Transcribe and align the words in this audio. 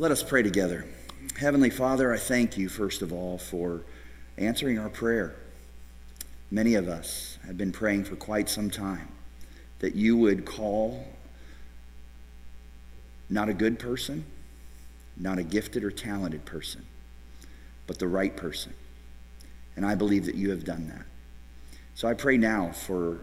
Let 0.00 0.12
us 0.12 0.22
pray 0.22 0.42
together. 0.42 0.86
Heavenly 1.38 1.68
Father, 1.68 2.10
I 2.10 2.16
thank 2.16 2.56
you, 2.56 2.70
first 2.70 3.02
of 3.02 3.12
all, 3.12 3.36
for 3.36 3.82
answering 4.38 4.78
our 4.78 4.88
prayer. 4.88 5.36
Many 6.50 6.74
of 6.74 6.88
us 6.88 7.36
have 7.46 7.58
been 7.58 7.70
praying 7.70 8.04
for 8.04 8.16
quite 8.16 8.48
some 8.48 8.70
time 8.70 9.08
that 9.80 9.94
you 9.94 10.16
would 10.16 10.46
call 10.46 11.06
not 13.28 13.50
a 13.50 13.52
good 13.52 13.78
person, 13.78 14.24
not 15.18 15.38
a 15.38 15.42
gifted 15.42 15.84
or 15.84 15.90
talented 15.90 16.46
person, 16.46 16.86
but 17.86 17.98
the 17.98 18.08
right 18.08 18.34
person. 18.34 18.72
And 19.76 19.84
I 19.84 19.96
believe 19.96 20.24
that 20.24 20.34
you 20.34 20.48
have 20.48 20.64
done 20.64 20.88
that. 20.88 21.04
So 21.94 22.08
I 22.08 22.14
pray 22.14 22.38
now 22.38 22.72
for 22.72 23.18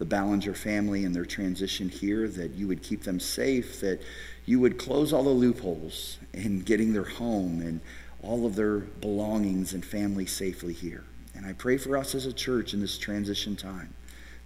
the 0.00 0.06
Ballinger 0.06 0.54
family 0.54 1.04
and 1.04 1.14
their 1.14 1.26
transition 1.26 1.90
here, 1.90 2.26
that 2.26 2.52
you 2.52 2.66
would 2.66 2.82
keep 2.82 3.02
them 3.02 3.20
safe, 3.20 3.80
that 3.80 4.00
you 4.46 4.58
would 4.58 4.78
close 4.78 5.12
all 5.12 5.22
the 5.22 5.28
loopholes 5.28 6.16
in 6.32 6.60
getting 6.60 6.94
their 6.94 7.04
home 7.04 7.60
and 7.60 7.82
all 8.22 8.46
of 8.46 8.56
their 8.56 8.78
belongings 8.78 9.74
and 9.74 9.84
family 9.84 10.24
safely 10.24 10.72
here. 10.72 11.04
And 11.34 11.44
I 11.44 11.52
pray 11.52 11.76
for 11.76 11.98
us 11.98 12.14
as 12.14 12.24
a 12.24 12.32
church 12.32 12.72
in 12.72 12.80
this 12.80 12.96
transition 12.96 13.56
time 13.56 13.92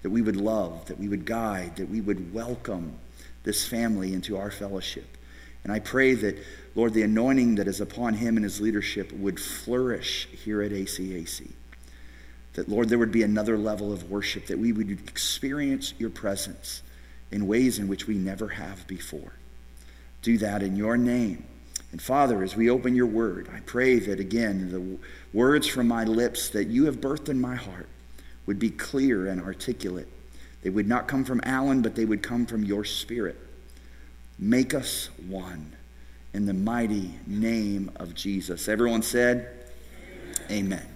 that 0.03 0.11
we 0.11 0.23
would 0.23 0.37
love, 0.37 0.87
that 0.87 0.99
we 0.99 1.09
would 1.09 1.25
guide, 1.25 1.77
that 1.77 1.89
we 1.89 2.01
would 2.01 2.35
welcome 2.35 2.99
this 3.45 3.65
family 3.65 4.13
into 4.13 4.37
our 4.37 4.51
fellowship. 4.51 5.17
And 5.63 5.73
I 5.73 5.79
pray 5.79 6.15
that, 6.15 6.37
Lord, 6.75 6.95
the 6.95 7.03
anointing 7.03 7.55
that 7.55 7.69
is 7.69 7.81
upon 7.81 8.15
him 8.15 8.37
and 8.37 8.43
his 8.43 8.61
leadership 8.61 9.13
would 9.13 9.39
flourish 9.39 10.27
here 10.33 10.63
at 10.63 10.73
ACAC. 10.73 11.53
That, 12.55 12.69
Lord, 12.69 12.89
there 12.89 12.99
would 12.99 13.13
be 13.13 13.23
another 13.23 13.59
level 13.59 13.93
of 13.93 14.11
worship, 14.11 14.47
that 14.47 14.59
we 14.59 14.73
would 14.73 14.91
experience 14.91 15.93
your 15.99 16.11
presence 16.11 16.83
in 17.31 17.47
ways 17.47 17.79
in 17.79 17.89
which 17.89 18.07
we 18.07 18.15
never 18.15 18.49
have 18.49 18.87
before. 18.87 19.33
Do 20.23 20.39
that 20.39 20.63
in 20.63 20.77
your 20.77 20.97
name. 20.97 21.45
And 21.93 22.01
Father, 22.01 22.43
as 22.43 22.57
we 22.57 22.71
open 22.71 22.95
your 22.95 23.07
word, 23.07 23.49
I 23.55 23.61
pray 23.61 23.99
that 24.01 24.19
again, 24.19 24.71
the 24.71 24.99
words 25.37 25.67
from 25.67 25.87
my 25.87 26.05
lips 26.05 26.49
that 26.51 26.69
you 26.69 26.87
have 26.87 26.97
birthed 26.97 27.29
in 27.29 27.41
my 27.41 27.55
heart 27.55 27.89
would 28.47 28.59
be 28.59 28.71
clear 28.71 29.27
and 29.27 29.41
articulate. 29.41 30.09
They 30.63 30.71
would 30.71 30.89
not 30.89 31.09
come 31.09 31.25
from 31.25 31.41
Alan, 31.45 31.83
but 31.83 31.95
they 31.95 32.05
would 32.05 32.23
come 32.23 32.47
from 32.47 32.65
your 32.65 32.85
spirit. 32.85 33.39
Make 34.39 34.75
us 34.75 35.09
one 35.29 35.77
in 36.33 36.47
the 36.47 36.55
mighty 36.55 37.15
name 37.27 37.91
of 37.97 38.15
Jesus. 38.15 38.67
Everyone 38.67 39.03
said, 39.03 39.49
Amen. 40.51 40.73
Amen. 40.79 40.94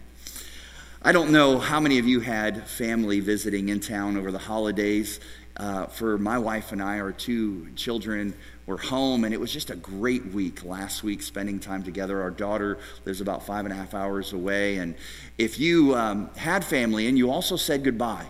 I 1.01 1.13
don't 1.13 1.31
know 1.31 1.61
how 1.61 1.79
many 1.79 2.01
of 2.01 2.09
you 2.09 2.19
had 2.19 2.67
family 2.67 3.21
visiting 3.21 3.69
in 3.69 3.79
town 3.79 4.17
over 4.17 4.33
the 4.33 4.39
holidays. 4.39 5.21
Uh, 5.57 5.87
for 5.87 6.19
my 6.19 6.39
wife 6.39 6.73
and 6.73 6.83
I, 6.83 6.99
our 6.99 7.13
two 7.13 7.69
children 7.77 8.35
were 8.67 8.79
home, 8.79 9.23
and 9.23 9.33
it 9.33 9.39
was 9.39 9.53
just 9.53 9.71
a 9.71 9.77
great 9.77 10.27
week 10.27 10.65
last 10.65 11.05
week 11.05 11.23
spending 11.23 11.61
time 11.61 11.85
together. 11.85 12.21
Our 12.21 12.33
daughter 12.33 12.79
lives 13.05 13.21
about 13.21 13.47
five 13.47 13.65
and 13.65 13.73
a 13.73 13.77
half 13.77 13.95
hours 13.95 14.33
away, 14.33 14.79
and 14.79 14.97
if 15.39 15.61
you 15.61 15.95
um, 15.95 16.31
had 16.37 16.65
family 16.65 17.07
and 17.07 17.17
you 17.17 17.31
also 17.31 17.55
said 17.55 17.85
goodbye, 17.85 18.27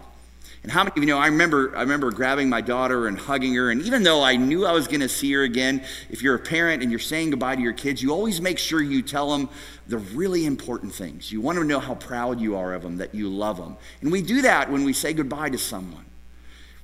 and 0.63 0.73
how 0.73 0.83
many 0.83 0.93
of 0.97 0.99
you 0.99 1.07
know, 1.07 1.19
I 1.19 1.29
remember, 1.29 1.75
I 1.77 1.83
remember 1.83 2.11
grabbing 2.11 2.49
my 2.49 2.61
daughter 2.61 3.07
and 3.07 3.19
hugging 3.19 3.55
her. 3.55 3.71
And 3.71 3.81
even 3.83 4.03
though 4.03 4.23
I 4.23 4.37
knew 4.37 4.67
I 4.67 4.73
was 4.73 4.89
going 4.89 5.01
to 5.01 5.09
see 5.09 5.33
her 5.33 5.43
again, 5.43 5.85
if 6.11 6.21
you're 6.21 6.35
a 6.35 6.41
parent 6.41 6.83
and 6.83 6.91
you're 6.91 6.99
saying 6.99 7.31
goodbye 7.31 7.57
to 7.57 7.63
your 7.63 7.73
kids, 7.73 8.03
you 8.03 8.11
always 8.11 8.41
make 8.41 8.59
sure 8.59 8.83
you 8.83 9.01
tell 9.03 9.31
them 9.31 9.49
the 9.87 9.99
really 9.99 10.47
important 10.47 10.93
things. 10.93 11.31
You 11.31 11.41
want 11.41 11.59
to 11.59 11.65
know 11.65 11.79
how 11.79 11.95
proud 11.95 12.41
you 12.41 12.57
are 12.57 12.75
of 12.75 12.83
them, 12.83 12.97
that 12.97 13.15
you 13.15 13.29
love 13.29 13.57
them. 13.57 13.77
And 14.01 14.11
we 14.11 14.21
do 14.21 14.43
that 14.43 14.71
when 14.71 14.85
we 14.85 14.93
say 14.93 15.13
goodbye 15.13 15.51
to 15.51 15.59
someone. 15.59 16.05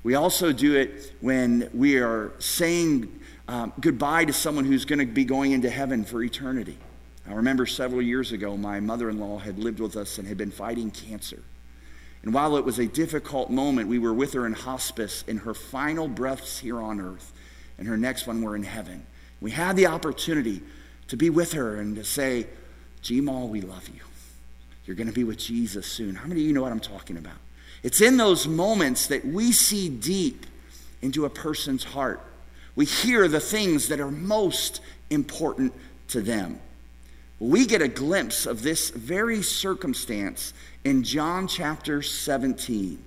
We 0.05 0.15
also 0.15 0.53
do 0.53 0.77
it 0.77 1.13
when 1.21 1.69
we 1.75 1.97
are 1.97 2.33
saying 2.39 3.21
um, 3.49 3.73
goodbye 3.81 4.27
to 4.27 4.33
someone 4.33 4.67
who's 4.67 4.85
going 4.85 5.01
to 5.01 5.07
be 5.07 5.25
going 5.25 5.53
into 5.53 5.69
heaven 5.69 6.05
for 6.05 6.23
eternity. 6.23 6.79
I 7.29 7.33
remember 7.33 7.67
several 7.67 8.03
years 8.03 8.31
ago, 8.31 8.57
my 8.57 8.81
mother 8.81 9.11
in 9.11 9.19
law 9.19 9.39
had 9.39 9.59
lived 9.59 9.81
with 9.81 9.97
us 9.97 10.19
and 10.19 10.29
had 10.29 10.37
been 10.37 10.51
fighting 10.51 10.91
cancer. 10.91 11.43
And 12.25 12.33
while 12.33 12.57
it 12.57 12.65
was 12.65 12.79
a 12.79 12.87
difficult 12.87 13.51
moment, 13.51 13.87
we 13.87 13.99
were 13.99 14.15
with 14.15 14.33
her 14.33 14.47
in 14.47 14.55
hospice 14.55 15.25
in 15.27 15.39
her 15.39 15.53
final 15.53 16.09
breaths 16.09 16.59
here 16.59 16.81
on 16.81 16.99
earth, 16.99 17.33
and 17.77 17.87
her 17.87 17.99
next 17.99 18.27
one 18.27 18.41
were 18.41 18.57
in 18.57 18.63
heaven. 18.63 19.05
We 19.43 19.51
had 19.51 19.77
the 19.77 19.87
opportunity 19.87 20.63
to 21.09 21.19
be 21.19 21.29
with 21.29 21.53
her 21.53 21.77
and 21.77 21.95
to 21.97 22.05
say, 22.05 22.47
Gmal, 23.03 23.51
we 23.51 23.61
love 23.61 23.91
you. 23.91 24.01
You're 24.87 24.97
going 24.97 25.07
to 25.07 25.13
be 25.13 25.25
with 25.25 25.37
Jesus 25.37 25.87
soon. 25.87 26.15
How 26.15 26.27
many 26.27 26.41
of 26.41 26.47
you 26.47 26.55
know 26.55 26.63
what 26.63 26.73
I'm 26.73 26.81
talking 26.81 27.19
about? 27.19 27.37
It's 27.83 28.01
in 28.01 28.17
those 28.17 28.49
moments 28.49 29.07
that 29.09 29.27
we 29.27 29.53
see 29.53 29.91
deep 29.91 30.47
into 31.03 31.27
a 31.27 31.31
person's 31.31 31.85
heart. 31.85 32.23
We 32.75 32.87
hear 32.87 33.29
the 33.29 33.41
things 33.41 33.89
that 33.89 34.01
are 34.01 34.11
most 34.11 34.81
important 35.11 35.75
to 36.09 36.23
them. 36.23 36.59
We 37.45 37.67
get 37.67 37.83
a 37.83 37.89
glimpse 37.89 38.47
of 38.47 38.63
this 38.63 38.89
very 38.89 39.43
circumstance 39.43 40.55
in 40.83 41.03
John 41.03 41.47
chapter 41.47 42.01
17 42.01 43.05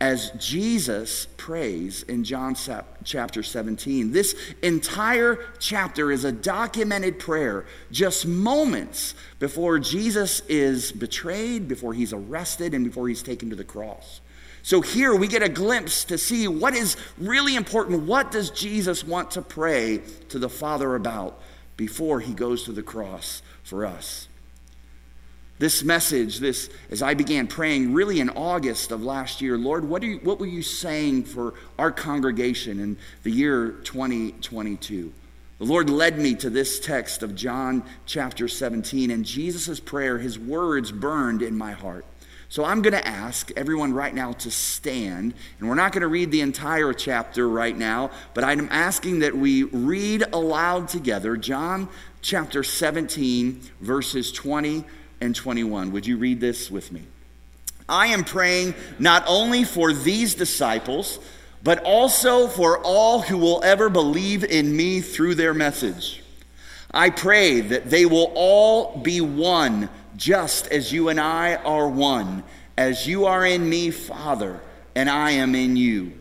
as 0.00 0.30
Jesus 0.38 1.26
prays 1.36 2.02
in 2.04 2.24
John 2.24 2.56
chapter 3.04 3.42
17. 3.42 4.12
This 4.12 4.34
entire 4.62 5.44
chapter 5.58 6.10
is 6.10 6.24
a 6.24 6.32
documented 6.32 7.18
prayer 7.18 7.66
just 7.90 8.26
moments 8.26 9.14
before 9.38 9.78
Jesus 9.78 10.40
is 10.48 10.90
betrayed, 10.90 11.68
before 11.68 11.92
he's 11.92 12.14
arrested, 12.14 12.72
and 12.72 12.82
before 12.82 13.08
he's 13.08 13.22
taken 13.22 13.50
to 13.50 13.56
the 13.56 13.62
cross. 13.62 14.22
So 14.62 14.80
here 14.80 15.14
we 15.14 15.28
get 15.28 15.42
a 15.42 15.50
glimpse 15.50 16.04
to 16.04 16.16
see 16.16 16.48
what 16.48 16.74
is 16.74 16.96
really 17.18 17.56
important. 17.56 18.04
What 18.04 18.30
does 18.30 18.48
Jesus 18.48 19.04
want 19.04 19.32
to 19.32 19.42
pray 19.42 20.00
to 20.30 20.38
the 20.38 20.48
Father 20.48 20.94
about 20.94 21.42
before 21.80 22.20
he 22.20 22.34
goes 22.34 22.64
to 22.64 22.72
the 22.72 22.82
cross 22.82 23.40
for 23.62 23.86
us? 23.86 24.28
This 25.58 25.82
message, 25.82 26.38
this 26.38 26.68
as 26.90 27.00
I 27.00 27.14
began 27.14 27.46
praying 27.46 27.94
really 27.94 28.20
in 28.20 28.28
August 28.28 28.92
of 28.92 29.02
last 29.02 29.40
year, 29.40 29.56
Lord, 29.56 29.88
what, 29.88 30.02
you, 30.02 30.18
what 30.22 30.38
were 30.38 30.46
you 30.46 30.60
saying 30.60 31.24
for 31.24 31.54
our 31.78 31.90
congregation 31.90 32.80
in 32.80 32.98
the 33.22 33.30
year 33.30 33.70
2022? 33.84 35.10
The 35.58 35.64
Lord 35.64 35.88
led 35.88 36.18
me 36.18 36.34
to 36.34 36.50
this 36.50 36.80
text 36.80 37.22
of 37.22 37.34
John 37.34 37.82
chapter 38.04 38.46
17, 38.46 39.10
and 39.10 39.24
Jesus' 39.24 39.80
prayer, 39.80 40.18
his 40.18 40.38
words 40.38 40.92
burned 40.92 41.40
in 41.40 41.56
my 41.56 41.72
heart. 41.72 42.04
So 42.50 42.64
I'm 42.64 42.82
going 42.82 42.94
to 42.94 43.06
ask 43.06 43.52
everyone 43.56 43.94
right 43.94 44.12
now 44.12 44.32
to 44.32 44.50
stand, 44.50 45.34
and 45.60 45.68
we're 45.68 45.76
not 45.76 45.92
going 45.92 46.00
to 46.00 46.08
read 46.08 46.32
the 46.32 46.40
entire 46.40 46.92
chapter 46.92 47.48
right 47.48 47.78
now, 47.78 48.10
but 48.34 48.42
I'm 48.42 48.68
asking 48.72 49.20
that 49.20 49.36
we 49.36 49.62
read 49.62 50.24
aloud 50.32 50.88
together 50.88 51.36
John 51.36 51.88
chapter 52.22 52.64
17, 52.64 53.60
verses 53.80 54.32
20 54.32 54.84
and 55.20 55.32
21. 55.32 55.92
Would 55.92 56.08
you 56.08 56.16
read 56.16 56.40
this 56.40 56.72
with 56.72 56.90
me? 56.90 57.04
I 57.88 58.08
am 58.08 58.24
praying 58.24 58.74
not 58.98 59.22
only 59.28 59.62
for 59.62 59.92
these 59.92 60.34
disciples, 60.34 61.20
but 61.62 61.80
also 61.84 62.48
for 62.48 62.80
all 62.80 63.20
who 63.20 63.38
will 63.38 63.62
ever 63.62 63.88
believe 63.88 64.42
in 64.42 64.74
me 64.74 65.00
through 65.00 65.36
their 65.36 65.54
message. 65.54 66.20
I 66.92 67.10
pray 67.10 67.60
that 67.60 67.90
they 67.90 68.06
will 68.06 68.32
all 68.34 68.98
be 68.98 69.20
one, 69.20 69.88
just 70.16 70.66
as 70.68 70.92
you 70.92 71.08
and 71.08 71.20
I 71.20 71.56
are 71.56 71.88
one, 71.88 72.44
as 72.76 73.06
you 73.06 73.26
are 73.26 73.44
in 73.44 73.68
me, 73.68 73.90
Father, 73.90 74.60
and 74.94 75.08
I 75.08 75.32
am 75.32 75.54
in 75.54 75.76
you. 75.76 76.12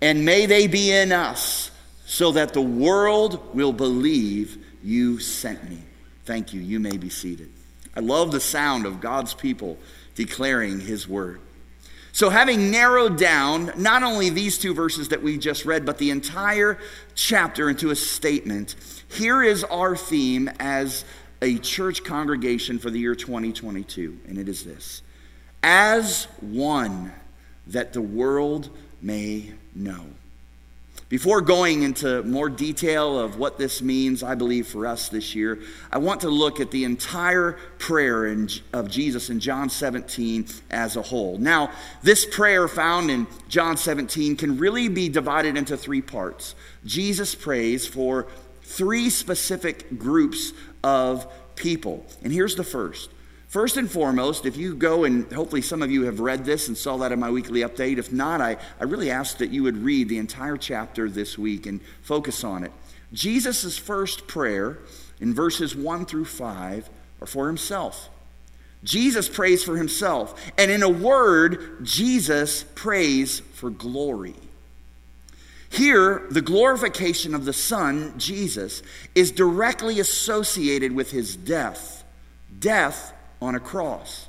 And 0.00 0.24
may 0.24 0.46
they 0.46 0.66
be 0.66 0.92
in 0.92 1.12
us, 1.12 1.70
so 2.04 2.32
that 2.32 2.52
the 2.52 2.62
world 2.62 3.54
will 3.54 3.72
believe 3.72 4.64
you 4.82 5.18
sent 5.18 5.68
me. 5.68 5.78
Thank 6.24 6.52
you. 6.52 6.60
You 6.60 6.78
may 6.78 6.96
be 6.96 7.10
seated. 7.10 7.50
I 7.96 8.00
love 8.00 8.30
the 8.30 8.40
sound 8.40 8.86
of 8.86 9.00
God's 9.00 9.34
people 9.34 9.78
declaring 10.14 10.80
his 10.80 11.08
word. 11.08 11.40
So, 12.12 12.30
having 12.30 12.70
narrowed 12.70 13.18
down 13.18 13.72
not 13.76 14.02
only 14.02 14.30
these 14.30 14.56
two 14.56 14.72
verses 14.72 15.10
that 15.10 15.22
we 15.22 15.36
just 15.36 15.66
read, 15.66 15.84
but 15.84 15.98
the 15.98 16.10
entire 16.10 16.78
chapter 17.14 17.68
into 17.68 17.90
a 17.90 17.96
statement, 17.96 18.74
here 19.08 19.42
is 19.42 19.64
our 19.64 19.96
theme 19.96 20.48
as 20.58 21.04
a 21.42 21.58
church 21.58 22.04
congregation 22.04 22.78
for 22.78 22.90
the 22.90 22.98
year 22.98 23.14
2022, 23.14 24.18
and 24.26 24.38
it 24.38 24.48
is 24.48 24.64
this 24.64 25.02
As 25.62 26.28
one 26.40 27.12
that 27.66 27.92
the 27.92 28.02
world 28.02 28.70
may 29.02 29.52
know. 29.74 30.06
Before 31.08 31.40
going 31.40 31.84
into 31.84 32.24
more 32.24 32.48
detail 32.48 33.16
of 33.16 33.38
what 33.38 33.58
this 33.58 33.80
means, 33.80 34.24
I 34.24 34.34
believe, 34.34 34.66
for 34.66 34.88
us 34.88 35.08
this 35.08 35.36
year, 35.36 35.60
I 35.92 35.98
want 35.98 36.22
to 36.22 36.28
look 36.28 36.58
at 36.58 36.72
the 36.72 36.82
entire 36.82 37.52
prayer 37.78 38.26
in, 38.26 38.48
of 38.72 38.90
Jesus 38.90 39.30
in 39.30 39.38
John 39.38 39.70
17 39.70 40.48
as 40.68 40.96
a 40.96 41.02
whole. 41.02 41.38
Now, 41.38 41.70
this 42.02 42.26
prayer 42.26 42.66
found 42.66 43.12
in 43.12 43.28
John 43.48 43.76
17 43.76 44.36
can 44.36 44.58
really 44.58 44.88
be 44.88 45.08
divided 45.08 45.56
into 45.56 45.76
three 45.76 46.02
parts. 46.02 46.56
Jesus 46.84 47.36
prays 47.36 47.86
for 47.86 48.26
three 48.62 49.08
specific 49.08 49.96
groups 50.00 50.52
of 50.86 51.26
people. 51.56 52.06
And 52.22 52.32
here's 52.32 52.54
the 52.54 52.64
first 52.64 53.10
First 53.48 53.76
and 53.76 53.90
foremost, 53.90 54.44
if 54.44 54.56
you 54.56 54.74
go 54.74 55.04
and 55.04 55.32
hopefully 55.32 55.62
some 55.62 55.80
of 55.80 55.90
you 55.90 56.02
have 56.02 56.20
read 56.20 56.44
this 56.44 56.68
and 56.68 56.76
saw 56.76 56.96
that 56.98 57.12
in 57.12 57.20
my 57.20 57.30
weekly 57.30 57.60
update. 57.60 57.96
If 57.96 58.12
not, 58.12 58.40
I, 58.40 58.56
I 58.80 58.84
really 58.84 59.10
ask 59.10 59.38
that 59.38 59.50
you 59.50 59.62
would 59.62 59.78
read 59.78 60.08
the 60.08 60.18
entire 60.18 60.56
chapter 60.56 61.08
this 61.08 61.38
week 61.38 61.64
and 61.64 61.80
focus 62.02 62.42
on 62.44 62.64
it. 62.64 62.72
Jesus' 63.12 63.78
first 63.78 64.26
prayer 64.26 64.78
in 65.20 65.32
verses 65.32 65.76
1 65.76 66.06
through 66.06 66.24
5 66.24 66.90
are 67.20 67.26
for 67.26 67.46
himself. 67.46 68.10
Jesus 68.82 69.28
prays 69.28 69.62
for 69.62 69.76
himself. 69.76 70.38
And 70.58 70.70
in 70.70 70.82
a 70.82 70.88
word, 70.88 71.84
Jesus 71.84 72.64
prays 72.74 73.40
for 73.40 73.70
glory. 73.70 74.34
Here, 75.76 76.22
the 76.30 76.40
glorification 76.40 77.34
of 77.34 77.44
the 77.44 77.52
Son, 77.52 78.14
Jesus, 78.16 78.82
is 79.14 79.30
directly 79.30 80.00
associated 80.00 80.92
with 80.92 81.10
his 81.10 81.36
death, 81.36 82.02
death 82.58 83.12
on 83.42 83.54
a 83.54 83.60
cross. 83.60 84.26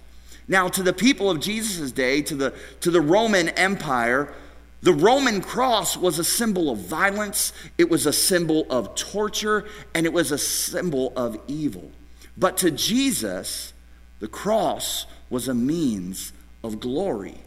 Now, 0.49 0.67
to 0.67 0.83
the 0.83 0.91
people 0.91 1.31
of 1.31 1.39
Jesus' 1.39 1.93
day, 1.93 2.21
to 2.23 2.35
the, 2.35 2.53
to 2.81 2.91
the 2.91 2.99
Roman 2.99 3.47
Empire, 3.49 4.33
the 4.81 4.91
Roman 4.91 5.39
cross 5.39 5.95
was 5.95 6.19
a 6.19 6.23
symbol 6.25 6.69
of 6.69 6.79
violence, 6.79 7.53
it 7.77 7.89
was 7.89 8.05
a 8.05 8.13
symbol 8.13 8.67
of 8.69 8.93
torture, 8.95 9.63
and 9.95 10.05
it 10.05 10.11
was 10.11 10.33
a 10.33 10.37
symbol 10.37 11.13
of 11.15 11.39
evil. 11.47 11.91
But 12.37 12.57
to 12.57 12.71
Jesus, 12.71 13.71
the 14.19 14.27
cross 14.27 15.05
was 15.29 15.47
a 15.47 15.53
means 15.53 16.33
of 16.61 16.81
glory. 16.81 17.37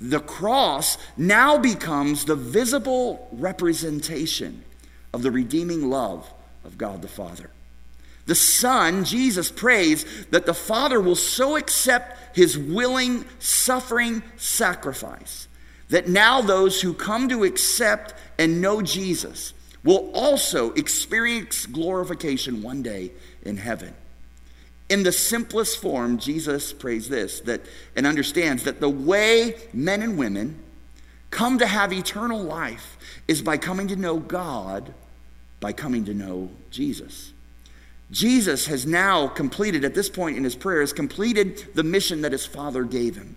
The 0.00 0.20
cross 0.20 0.96
now 1.16 1.58
becomes 1.58 2.24
the 2.24 2.36
visible 2.36 3.28
representation 3.32 4.64
of 5.12 5.22
the 5.22 5.30
redeeming 5.30 5.90
love 5.90 6.32
of 6.64 6.78
God 6.78 7.02
the 7.02 7.08
Father. 7.08 7.50
The 8.26 8.34
Son, 8.34 9.04
Jesus, 9.04 9.50
prays 9.50 10.04
that 10.26 10.46
the 10.46 10.54
Father 10.54 11.00
will 11.00 11.16
so 11.16 11.56
accept 11.56 12.36
his 12.36 12.58
willing, 12.58 13.24
suffering 13.38 14.22
sacrifice 14.36 15.48
that 15.88 16.08
now 16.08 16.40
those 16.40 16.80
who 16.80 16.92
come 16.92 17.28
to 17.28 17.44
accept 17.44 18.14
and 18.38 18.60
know 18.60 18.82
Jesus 18.82 19.54
will 19.84 20.10
also 20.12 20.72
experience 20.72 21.66
glorification 21.66 22.62
one 22.62 22.82
day 22.82 23.12
in 23.42 23.56
heaven. 23.56 23.94
In 24.88 25.02
the 25.02 25.12
simplest 25.12 25.80
form, 25.80 26.18
Jesus 26.18 26.72
prays 26.72 27.08
this 27.08 27.40
that 27.40 27.60
and 27.94 28.06
understands 28.06 28.64
that 28.64 28.80
the 28.80 28.88
way 28.88 29.56
men 29.72 30.02
and 30.02 30.18
women 30.18 30.62
come 31.30 31.58
to 31.58 31.66
have 31.66 31.92
eternal 31.92 32.42
life 32.42 32.96
is 33.26 33.42
by 33.42 33.58
coming 33.58 33.88
to 33.88 33.96
know 33.96 34.18
God, 34.18 34.94
by 35.60 35.72
coming 35.72 36.04
to 36.06 36.14
know 36.14 36.50
Jesus. 36.70 37.32
Jesus 38.10 38.66
has 38.66 38.86
now 38.86 39.28
completed, 39.28 39.84
at 39.84 39.94
this 39.94 40.08
point 40.08 40.38
in 40.38 40.44
his 40.44 40.56
prayer, 40.56 40.80
has 40.80 40.94
completed 40.94 41.74
the 41.74 41.82
mission 41.82 42.22
that 42.22 42.32
his 42.32 42.46
Father 42.46 42.84
gave 42.84 43.16
him. 43.16 43.36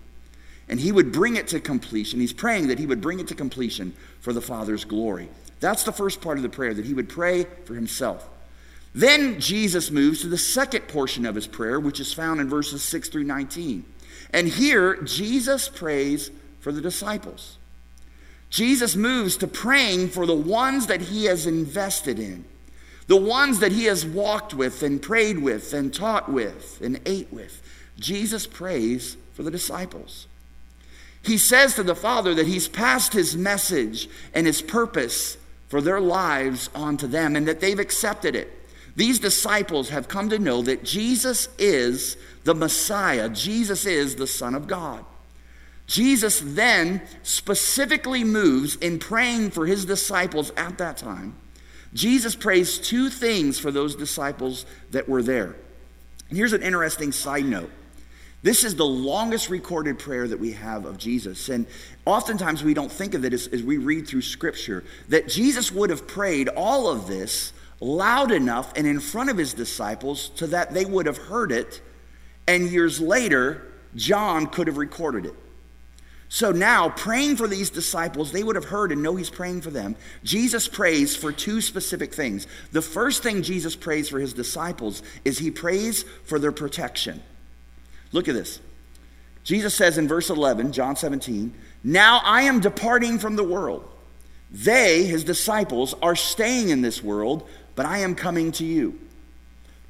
And 0.68 0.80
he 0.80 0.92
would 0.92 1.12
bring 1.12 1.36
it 1.36 1.48
to 1.48 1.60
completion. 1.60 2.20
He's 2.20 2.32
praying 2.32 2.68
that 2.68 2.78
he 2.78 2.86
would 2.86 3.02
bring 3.02 3.20
it 3.20 3.28
to 3.28 3.34
completion 3.34 3.92
for 4.20 4.32
the 4.32 4.40
Father's 4.40 4.86
glory. 4.86 5.28
That's 5.60 5.84
the 5.84 5.92
first 5.92 6.22
part 6.22 6.38
of 6.38 6.42
the 6.42 6.48
prayer, 6.48 6.72
that 6.72 6.86
he 6.86 6.94
would 6.94 7.10
pray 7.10 7.44
for 7.66 7.74
himself. 7.74 8.26
Then 8.94 9.40
Jesus 9.40 9.90
moves 9.90 10.20
to 10.20 10.28
the 10.28 10.38
second 10.38 10.88
portion 10.88 11.24
of 11.24 11.34
his 11.34 11.46
prayer, 11.46 11.80
which 11.80 12.00
is 12.00 12.12
found 12.12 12.40
in 12.40 12.48
verses 12.48 12.82
6 12.82 13.08
through 13.08 13.24
19. 13.24 13.84
And 14.30 14.48
here, 14.48 15.00
Jesus 15.02 15.68
prays 15.68 16.30
for 16.60 16.72
the 16.72 16.80
disciples. 16.80 17.58
Jesus 18.50 18.94
moves 18.94 19.38
to 19.38 19.46
praying 19.46 20.08
for 20.08 20.26
the 20.26 20.34
ones 20.34 20.86
that 20.86 21.00
he 21.00 21.24
has 21.24 21.46
invested 21.46 22.18
in, 22.18 22.44
the 23.06 23.16
ones 23.16 23.60
that 23.60 23.72
he 23.72 23.84
has 23.86 24.04
walked 24.04 24.52
with 24.52 24.82
and 24.82 25.00
prayed 25.00 25.38
with 25.38 25.72
and 25.72 25.92
taught 25.92 26.30
with 26.30 26.78
and 26.82 27.00
ate 27.06 27.32
with. 27.32 27.62
Jesus 27.98 28.46
prays 28.46 29.16
for 29.32 29.42
the 29.42 29.50
disciples. 29.50 30.26
He 31.22 31.38
says 31.38 31.74
to 31.74 31.82
the 31.82 31.94
Father 31.94 32.34
that 32.34 32.46
he's 32.46 32.68
passed 32.68 33.12
his 33.12 33.36
message 33.36 34.08
and 34.34 34.46
his 34.46 34.60
purpose 34.60 35.38
for 35.68 35.80
their 35.80 36.00
lives 36.00 36.68
onto 36.74 37.06
them 37.06 37.36
and 37.36 37.48
that 37.48 37.60
they've 37.60 37.78
accepted 37.78 38.36
it. 38.36 38.61
These 38.94 39.18
disciples 39.18 39.88
have 39.88 40.08
come 40.08 40.28
to 40.30 40.38
know 40.38 40.62
that 40.62 40.84
Jesus 40.84 41.48
is 41.58 42.16
the 42.44 42.54
Messiah, 42.54 43.28
Jesus 43.28 43.86
is 43.86 44.16
the 44.16 44.26
Son 44.26 44.54
of 44.54 44.66
God. 44.66 45.04
Jesus 45.86 46.40
then 46.42 47.02
specifically 47.22 48.24
moves 48.24 48.76
in 48.76 48.98
praying 48.98 49.50
for 49.50 49.66
his 49.66 49.84
disciples 49.84 50.50
at 50.56 50.78
that 50.78 50.96
time. 50.96 51.36
Jesus 51.94 52.34
prays 52.34 52.78
two 52.78 53.10
things 53.10 53.58
for 53.58 53.70
those 53.70 53.94
disciples 53.96 54.64
that 54.90 55.08
were 55.08 55.22
there. 55.22 55.56
And 56.28 56.38
here's 56.38 56.54
an 56.54 56.62
interesting 56.62 57.12
side 57.12 57.44
note. 57.44 57.70
This 58.42 58.64
is 58.64 58.74
the 58.74 58.86
longest 58.86 59.50
recorded 59.50 59.98
prayer 59.98 60.26
that 60.26 60.40
we 60.40 60.52
have 60.52 60.84
of 60.84 60.98
Jesus. 60.98 61.48
And 61.48 61.66
oftentimes 62.06 62.64
we 62.64 62.74
don't 62.74 62.90
think 62.90 63.14
of 63.14 63.24
it 63.24 63.32
as, 63.32 63.46
as 63.48 63.62
we 63.62 63.76
read 63.76 64.08
through 64.08 64.22
Scripture, 64.22 64.82
that 65.08 65.28
Jesus 65.28 65.70
would 65.70 65.90
have 65.90 66.08
prayed 66.08 66.48
all 66.48 66.88
of 66.88 67.06
this 67.06 67.52
loud 67.82 68.30
enough 68.30 68.72
and 68.76 68.86
in 68.86 69.00
front 69.00 69.28
of 69.28 69.36
his 69.36 69.54
disciples 69.54 70.30
so 70.34 70.46
that 70.46 70.72
they 70.72 70.84
would 70.84 71.06
have 71.06 71.18
heard 71.18 71.50
it, 71.50 71.82
and 72.46 72.70
years 72.70 73.00
later, 73.00 73.66
John 73.94 74.46
could 74.46 74.68
have 74.68 74.76
recorded 74.76 75.26
it. 75.26 75.34
So 76.28 76.50
now, 76.50 76.88
praying 76.88 77.36
for 77.36 77.46
these 77.46 77.68
disciples, 77.68 78.32
they 78.32 78.42
would 78.42 78.56
have 78.56 78.64
heard 78.64 78.90
and 78.90 79.02
know 79.02 79.16
he's 79.16 79.28
praying 79.28 79.60
for 79.60 79.70
them. 79.70 79.96
Jesus 80.24 80.66
prays 80.66 81.14
for 81.14 81.30
two 81.30 81.60
specific 81.60 82.14
things. 82.14 82.46
The 82.70 82.80
first 82.80 83.22
thing 83.22 83.42
Jesus 83.42 83.76
prays 83.76 84.08
for 84.08 84.18
his 84.18 84.32
disciples 84.32 85.02
is 85.26 85.38
he 85.38 85.50
prays 85.50 86.04
for 86.24 86.38
their 86.38 86.52
protection. 86.52 87.22
Look 88.12 88.28
at 88.28 88.34
this. 88.34 88.60
Jesus 89.44 89.74
says 89.74 89.98
in 89.98 90.08
verse 90.08 90.30
11, 90.30 90.72
John 90.72 90.96
17, 90.96 91.52
Now 91.84 92.22
I 92.24 92.42
am 92.42 92.60
departing 92.60 93.18
from 93.18 93.36
the 93.36 93.44
world. 93.44 93.86
They, 94.50 95.04
his 95.04 95.24
disciples, 95.24 95.94
are 96.02 96.16
staying 96.16 96.68
in 96.68 96.82
this 96.82 97.02
world, 97.02 97.48
but 97.74 97.86
I 97.86 97.98
am 97.98 98.14
coming 98.14 98.52
to 98.52 98.64
you. 98.64 98.98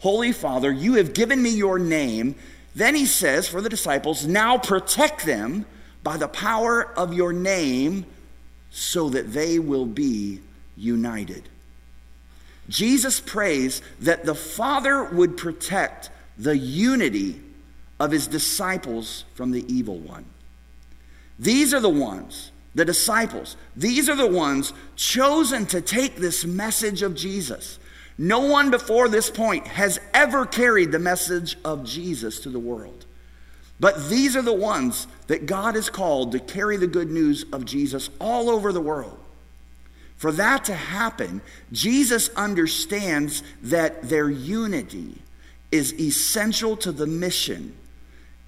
Holy 0.01 0.33
Father, 0.33 0.73
you 0.73 0.95
have 0.95 1.15
given 1.15 1.43
me 1.43 1.51
your 1.51 1.79
name. 1.79 2.35
Then 2.75 2.95
he 2.95 3.07
says 3.07 3.49
for 3.49 3.61
the 3.61 3.69
disciples, 3.69 4.27
now 4.27 4.59
protect 4.59 5.25
them 5.25 5.67
by 6.03 6.17
the 6.17 6.29
power 6.29 6.93
of 6.97 7.15
your 7.15 7.33
name 7.33 8.07
so 8.71 9.09
that 9.11 9.33
they 9.33 9.59
will 9.59 9.87
be 9.87 10.41
united. 10.77 11.49
Jesus 12.69 13.21
prays 13.21 13.83
that 14.01 14.25
the 14.25 14.35
Father 14.35 15.05
would 15.05 15.37
protect 15.37 16.11
the 16.39 16.57
unity 16.57 17.41
of 18.01 18.11
his 18.11 18.27
disciples 18.27 19.25
from 19.35 19.51
the 19.51 19.65
evil 19.73 19.99
one. 19.99 20.25
These 21.39 21.75
are 21.75 21.81
the 21.81 21.89
ones 21.89 22.52
the 22.75 22.85
disciples, 22.85 23.57
these 23.77 24.09
are 24.09 24.17
the 24.17 24.27
ones 24.27 24.73
chosen 24.97 25.67
to 25.67 25.81
take 25.81 26.17
this 26.17 26.45
message 26.45 27.03
of 27.03 27.15
Jesus. 27.15 27.79
No 28.19 28.41
one 28.41 28.71
before 28.71 29.09
this 29.09 29.31
point 29.31 29.67
has 29.67 29.99
ever 30.15 30.47
carried 30.47 30.93
the 30.93 30.99
message 30.99 31.57
of 31.65 31.85
Jesus 31.85 32.41
to 32.41 32.49
the 32.49 32.59
world. 32.59 33.07
But 33.81 34.09
these 34.09 34.37
are 34.37 34.43
the 34.43 34.53
ones 34.53 35.07
that 35.27 35.47
God 35.47 35.75
has 35.75 35.91
called 35.91 36.33
to 36.33 36.39
carry 36.39 36.77
the 36.77 36.87
good 36.87 37.11
news 37.11 37.45
of 37.53 37.65
Jesus 37.65 38.11
all 38.21 38.49
over 38.49 38.73
the 38.73 38.81
world. 38.81 39.19
For 40.17 40.31
that 40.33 40.65
to 40.67 40.75
happen, 40.75 41.43
Jesus 41.73 42.29
understands 42.37 43.43
that 43.61 44.09
their 44.09 44.31
unity 44.31 45.21
is 45.73 45.93
essential 45.95 46.77
to 46.77 46.93
the 46.93 47.09
mission 47.09 47.75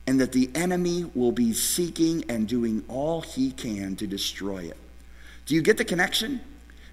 and 0.06 0.20
that 0.20 0.32
the 0.32 0.50
enemy 0.54 1.10
will 1.14 1.32
be 1.32 1.52
seeking 1.52 2.24
and 2.28 2.46
doing 2.46 2.84
all 2.88 3.20
he 3.22 3.50
can 3.50 3.96
to 3.96 4.06
destroy 4.06 4.64
it. 4.64 4.76
Do 5.46 5.54
you 5.54 5.62
get 5.62 5.78
the 5.78 5.84
connection? 5.84 6.40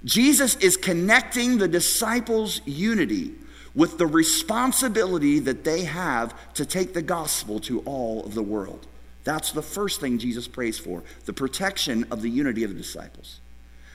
Jesus 0.03 0.56
is 0.58 0.77
connecting 0.77 1.58
the 1.58 1.68
disciples' 1.68 2.62
unity 2.65 3.34
with 3.75 3.98
the 3.98 4.08
responsibility 4.08 5.39
that 5.39 5.63
they 5.63 5.84
have 5.84 6.34
to 6.53 6.65
take 6.65 6.94
the 6.94 7.01
gospel 7.01 7.60
to 7.62 7.80
all 7.82 8.25
of 8.25 8.34
the 8.34 8.44
world. 8.44 8.88
That's 9.24 9.51
the 9.51 9.62
first 9.62 10.01
thing 10.01 10.18
Jesus 10.18 10.48
prays 10.48 10.80
for 10.80 11.03
the 11.25 11.34
protection 11.34 12.06
of 12.12 12.22
the 12.22 12.30
unity 12.30 12.63
of 12.63 12.72
the 12.72 12.82
disciples. 12.82 13.39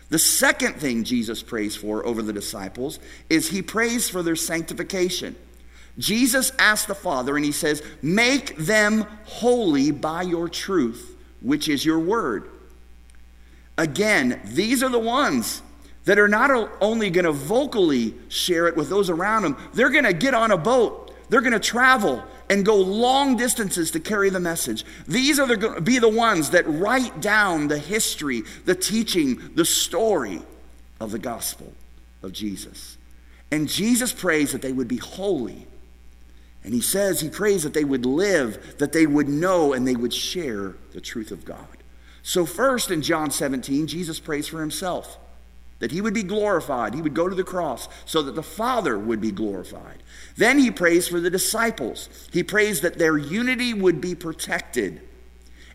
The 0.09 0.19
second 0.21 0.75
thing 0.75 1.03
Jesus 1.03 1.43
prays 1.43 1.75
for 1.75 2.07
over 2.07 2.23
the 2.23 2.33
disciples 2.33 3.01
is 3.29 3.51
he 3.51 3.61
prays 3.61 4.09
for 4.09 4.23
their 4.23 4.37
sanctification. 4.37 5.35
Jesus 5.99 6.53
asks 6.59 6.87
the 6.87 6.95
Father 6.95 7.37
and 7.37 7.45
he 7.45 7.53
says, 7.53 7.83
Make 8.03 8.57
them 8.57 9.07
holy 9.25 9.91
by 9.91 10.23
your 10.23 10.49
truth, 10.49 11.17
which 11.41 11.69
is 11.69 11.85
your 11.85 11.99
word. 11.99 12.49
Again, 13.79 14.41
these 14.45 14.83
are 14.83 14.89
the 14.89 14.99
ones 14.99 15.63
that 16.05 16.19
are 16.19 16.29
not 16.29 16.51
only 16.81 17.11
going 17.11 17.25
to 17.25 17.33
vocally 17.33 18.15
share 18.29 18.67
it 18.69 18.77
with 18.77 18.89
those 18.89 19.11
around 19.11 19.43
them, 19.43 19.57
they're 19.75 19.91
going 19.91 20.05
to 20.05 20.13
get 20.13 20.35
on 20.35 20.51
a 20.51 20.57
boat, 20.57 21.13
they're 21.29 21.41
going 21.41 21.53
to 21.53 21.61
travel 21.61 22.23
and 22.49 22.65
go 22.65 22.77
long 22.77 23.37
distances 23.37 23.91
to 23.91 24.01
carry 24.01 24.31
the 24.31 24.41
message. 24.41 24.85
These 25.09 25.41
are 25.41 25.57
going 25.57 25.75
to 25.75 25.81
be 25.81 25.99
the 25.99 26.09
ones 26.09 26.51
that 26.51 26.65
write 26.67 27.21
down 27.21 27.69
the 27.69 27.79
history, 27.79 28.43
the 28.65 28.75
teaching, 28.75 29.51
the 29.55 29.65
story 29.65 30.43
of 31.01 31.11
the 31.11 31.19
gospel 31.19 31.73
of 32.23 32.33
Jesus. 32.33 32.97
And 33.51 33.69
Jesus 33.69 34.13
prays 34.13 34.53
that 34.53 34.63
they 34.63 34.73
would 34.73 34.89
be 34.89 34.99
holy 34.99 35.67
and 36.67 36.75
he 36.75 36.81
says, 36.81 37.21
he 37.21 37.31
prays 37.31 37.63
that 37.63 37.75
they 37.75 37.85
would 37.85 38.05
live, 38.05 38.77
that 38.79 38.93
they 38.93 39.07
would 39.07 39.29
know, 39.29 39.73
and 39.73 39.87
they 39.87 39.95
would 39.95 40.13
share 40.13 40.75
the 40.93 41.01
truth 41.01 41.31
of 41.31 41.45
God. 41.45 41.69
So, 42.25 42.45
first 42.45 42.91
in 42.91 43.03
John 43.03 43.31
17, 43.31 43.87
Jesus 43.87 44.19
prays 44.19 44.49
for 44.49 44.61
himself. 44.61 45.17
that 45.79 45.93
he 45.93 46.01
would 46.01 46.15
be 46.15 46.23
glorified. 46.23 46.95
He 46.95 47.03
would 47.03 47.15
go 47.15 47.29
to 47.29 47.35
the 47.35 47.45
cross 47.45 47.89
so 48.05 48.23
that 48.23 48.35
the 48.35 48.43
Father 48.43 48.99
would 48.99 49.21
be 49.21 49.31
glorified. 49.31 50.03
Then 50.37 50.59
he 50.59 50.71
prays 50.71 51.07
for 51.07 51.21
the 51.21 51.31
disciples. 51.31 52.09
He 52.33 52.43
prays 52.43 52.81
that 52.81 52.99
their 52.99 53.19
unity 53.19 53.75
would 53.75 54.01
be 54.01 54.15
protected. 54.15 55.03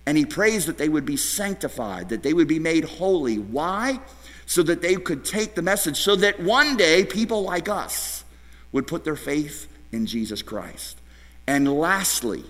And 0.05 0.17
he 0.17 0.25
prays 0.25 0.65
that 0.65 0.79
they 0.79 0.89
would 0.89 1.05
be 1.05 1.17
sanctified, 1.17 2.09
that 2.09 2.23
they 2.23 2.33
would 2.33 2.47
be 2.47 2.59
made 2.59 2.83
holy. 2.85 3.37
Why? 3.37 3.99
So 4.47 4.63
that 4.63 4.81
they 4.81 4.95
could 4.95 5.23
take 5.23 5.53
the 5.53 5.61
message, 5.61 5.97
so 5.97 6.15
that 6.17 6.41
one 6.41 6.75
day 6.75 7.05
people 7.05 7.43
like 7.43 7.69
us 7.69 8.23
would 8.71 8.87
put 8.87 9.03
their 9.03 9.15
faith 9.15 9.67
in 9.91 10.05
Jesus 10.05 10.41
Christ. 10.41 10.97
And 11.47 11.79
lastly, 11.79 12.43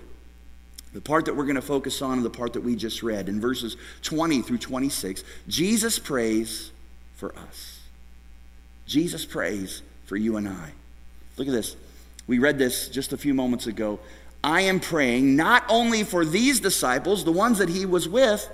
the 0.93 1.01
part 1.01 1.25
that 1.25 1.35
we're 1.35 1.45
going 1.45 1.55
to 1.55 1.61
focus 1.61 2.01
on, 2.01 2.17
and 2.17 2.25
the 2.25 2.29
part 2.29 2.53
that 2.53 2.61
we 2.61 2.75
just 2.75 3.01
read 3.01 3.29
in 3.29 3.39
verses 3.39 3.77
20 4.03 4.41
through 4.41 4.57
26, 4.57 5.23
Jesus 5.47 5.99
prays 5.99 6.71
for 7.15 7.33
us. 7.37 7.79
Jesus 8.85 9.25
prays 9.25 9.81
for 10.05 10.17
you 10.17 10.35
and 10.37 10.49
I. 10.49 10.71
Look 11.37 11.47
at 11.47 11.53
this. 11.53 11.75
We 12.27 12.39
read 12.39 12.57
this 12.57 12.89
just 12.89 13.13
a 13.13 13.17
few 13.17 13.33
moments 13.33 13.67
ago. 13.67 13.99
I 14.43 14.61
am 14.61 14.79
praying 14.79 15.35
not 15.35 15.63
only 15.69 16.03
for 16.03 16.25
these 16.25 16.59
disciples, 16.59 17.23
the 17.23 17.31
ones 17.31 17.59
that 17.59 17.69
he 17.69 17.85
was 17.85 18.09
with, 18.09 18.49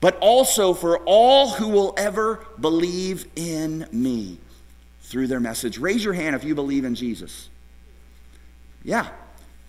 but 0.00 0.16
also 0.20 0.74
for 0.74 0.98
all 0.98 1.50
who 1.50 1.68
will 1.68 1.94
ever 1.96 2.46
believe 2.58 3.26
in 3.36 3.86
me 3.92 4.38
through 5.02 5.26
their 5.26 5.40
message. 5.40 5.78
Raise 5.78 6.04
your 6.04 6.14
hand 6.14 6.36
if 6.36 6.44
you 6.44 6.54
believe 6.54 6.84
in 6.84 6.94
Jesus. 6.94 7.48
Yeah. 8.82 9.04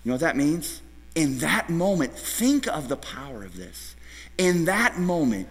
You 0.04 0.10
know 0.10 0.14
what 0.14 0.20
that 0.20 0.36
means? 0.36 0.82
In 1.14 1.38
that 1.38 1.68
moment, 1.68 2.14
think 2.14 2.66
of 2.66 2.88
the 2.88 2.96
power 2.96 3.44
of 3.44 3.56
this. 3.56 3.94
In 4.38 4.64
that 4.64 4.98
moment, 4.98 5.48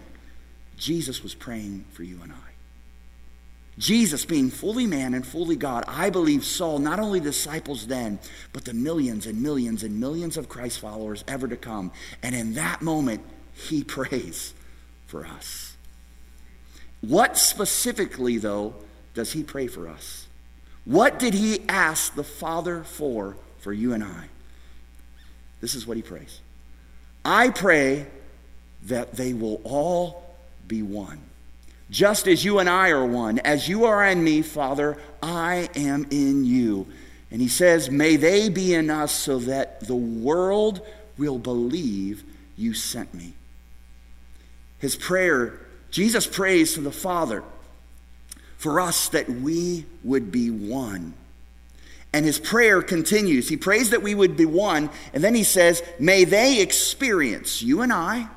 Jesus 0.76 1.22
was 1.22 1.34
praying 1.34 1.84
for 1.92 2.02
you 2.02 2.20
and 2.22 2.32
I. 2.32 2.36
Jesus, 3.78 4.26
being 4.26 4.50
fully 4.50 4.86
man 4.86 5.14
and 5.14 5.26
fully 5.26 5.56
God, 5.56 5.84
I 5.88 6.10
believe 6.10 6.44
saw 6.44 6.78
not 6.78 7.00
only 7.00 7.20
disciples 7.20 7.86
then, 7.86 8.18
but 8.52 8.64
the 8.64 8.74
millions 8.74 9.26
and 9.26 9.42
millions 9.42 9.82
and 9.82 9.98
millions 9.98 10.36
of 10.36 10.48
Christ 10.48 10.78
followers 10.80 11.24
ever 11.26 11.48
to 11.48 11.56
come. 11.56 11.90
And 12.22 12.34
in 12.34 12.54
that 12.54 12.82
moment, 12.82 13.22
he 13.54 13.82
prays 13.84 14.52
for 15.06 15.26
us. 15.26 15.76
What 17.00 17.38
specifically, 17.38 18.38
though, 18.38 18.74
does 19.14 19.32
he 19.32 19.42
pray 19.42 19.66
for 19.66 19.88
us? 19.88 20.26
What 20.84 21.18
did 21.18 21.34
he 21.34 21.60
ask 21.68 22.14
the 22.14 22.24
Father 22.24 22.84
for 22.84 23.36
for 23.62 23.72
you 23.72 23.94
and 23.94 24.04
I? 24.04 24.24
This 25.60 25.74
is 25.74 25.86
what 25.86 25.96
he 25.96 26.02
prays 26.02 26.40
I 27.24 27.50
pray 27.50 28.06
that 28.84 29.12
they 29.12 29.32
will 29.32 29.60
all 29.64 30.36
be 30.66 30.82
one. 30.82 31.20
Just 31.90 32.26
as 32.26 32.44
you 32.44 32.58
and 32.58 32.68
I 32.68 32.90
are 32.90 33.04
one, 33.04 33.38
as 33.40 33.68
you 33.68 33.84
are 33.84 34.04
in 34.06 34.24
me, 34.24 34.42
Father, 34.42 34.96
I 35.22 35.68
am 35.74 36.06
in 36.10 36.44
you. 36.44 36.86
And 37.30 37.40
he 37.40 37.48
says, 37.48 37.90
May 37.90 38.16
they 38.16 38.48
be 38.48 38.74
in 38.74 38.90
us 38.90 39.12
so 39.12 39.38
that 39.40 39.86
the 39.86 39.94
world 39.94 40.84
will 41.16 41.38
believe 41.38 42.24
you 42.56 42.74
sent 42.74 43.14
me. 43.14 43.34
His 44.78 44.96
prayer, 44.96 45.60
Jesus 45.90 46.26
prays 46.26 46.74
to 46.74 46.80
the 46.80 46.90
Father 46.90 47.44
for 48.56 48.80
us 48.80 49.08
that 49.10 49.28
we 49.28 49.84
would 50.02 50.32
be 50.32 50.50
one. 50.50 51.14
And 52.12 52.26
his 52.26 52.38
prayer 52.38 52.82
continues. 52.82 53.48
He 53.48 53.56
prays 53.56 53.90
that 53.90 54.02
we 54.02 54.14
would 54.14 54.36
be 54.36 54.44
one, 54.44 54.90
and 55.14 55.24
then 55.24 55.34
he 55.34 55.44
says, 55.44 55.82
May 55.98 56.24
they 56.24 56.60
experience, 56.60 57.62
you 57.62 57.80
and 57.80 57.92
I, 57.92 58.28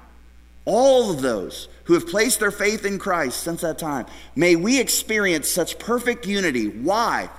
all 0.64 1.12
of 1.12 1.22
those 1.22 1.68
who 1.86 1.94
have 1.94 2.08
placed 2.08 2.40
their 2.40 2.52
faith 2.52 2.86
in 2.86 2.98
Christ 2.98 3.44
since 3.44 3.62
that 3.62 3.78
time, 3.78 4.06
may 4.36 4.56
we 4.56 4.80
experience 4.80 5.50
such 5.50 5.78
perfect 5.78 6.26
unity. 6.26 6.68
Why? 6.68 7.30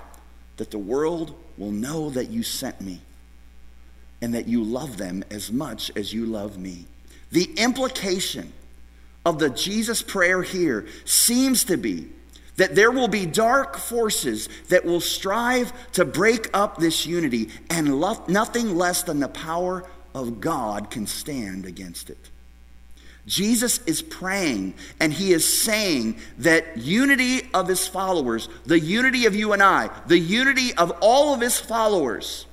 That 0.58 0.70
the 0.70 0.78
world 0.78 1.34
will 1.58 1.72
know 1.72 2.10
that 2.10 2.30
you 2.30 2.42
sent 2.42 2.80
me 2.80 3.00
and 4.22 4.34
that 4.34 4.48
you 4.48 4.62
love 4.62 4.96
them 4.96 5.24
as 5.30 5.50
much 5.50 5.90
as 5.96 6.12
you 6.12 6.26
love 6.26 6.58
me. 6.58 6.86
The 7.30 7.50
implication 7.56 8.52
of 9.24 9.38
the 9.38 9.50
Jesus 9.50 10.02
prayer 10.02 10.42
here 10.42 10.86
seems 11.04 11.64
to 11.64 11.76
be 11.76 12.08
that 12.56 12.74
there 12.74 12.90
will 12.90 13.08
be 13.08 13.26
dark 13.26 13.76
forces 13.76 14.48
that 14.68 14.84
will 14.84 15.00
strive 15.00 15.72
to 15.92 16.04
break 16.04 16.48
up 16.54 16.78
this 16.78 17.06
unity, 17.06 17.50
and 17.70 18.00
lo- 18.00 18.24
nothing 18.28 18.76
less 18.76 19.02
than 19.02 19.20
the 19.20 19.28
power 19.28 19.84
of 20.14 20.40
God 20.40 20.90
can 20.90 21.06
stand 21.06 21.66
against 21.66 22.10
it. 22.10 22.30
Jesus 23.26 23.80
is 23.86 24.02
praying 24.02 24.74
and 25.00 25.12
he 25.12 25.32
is 25.32 25.62
saying 25.62 26.18
that 26.38 26.76
unity 26.76 27.42
of 27.52 27.66
his 27.66 27.86
followers, 27.86 28.48
the 28.64 28.78
unity 28.78 29.26
of 29.26 29.34
you 29.34 29.52
and 29.52 29.62
I, 29.62 29.90
the 30.06 30.18
unity 30.18 30.72
of 30.74 30.92
all 31.00 31.34
of 31.34 31.40
his 31.40 31.58
followers 31.58 32.46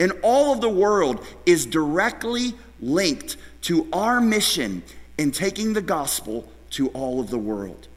in 0.00 0.12
all 0.22 0.52
of 0.52 0.60
the 0.60 0.68
world 0.68 1.24
is 1.44 1.66
directly 1.66 2.54
linked 2.80 3.36
to 3.62 3.86
our 3.92 4.20
mission 4.20 4.82
in 5.18 5.30
taking 5.30 5.74
the 5.74 5.82
gospel 5.82 6.48
to 6.70 6.88
all 6.88 7.20
of 7.20 7.30
the 7.30 7.38
world. 7.38 7.88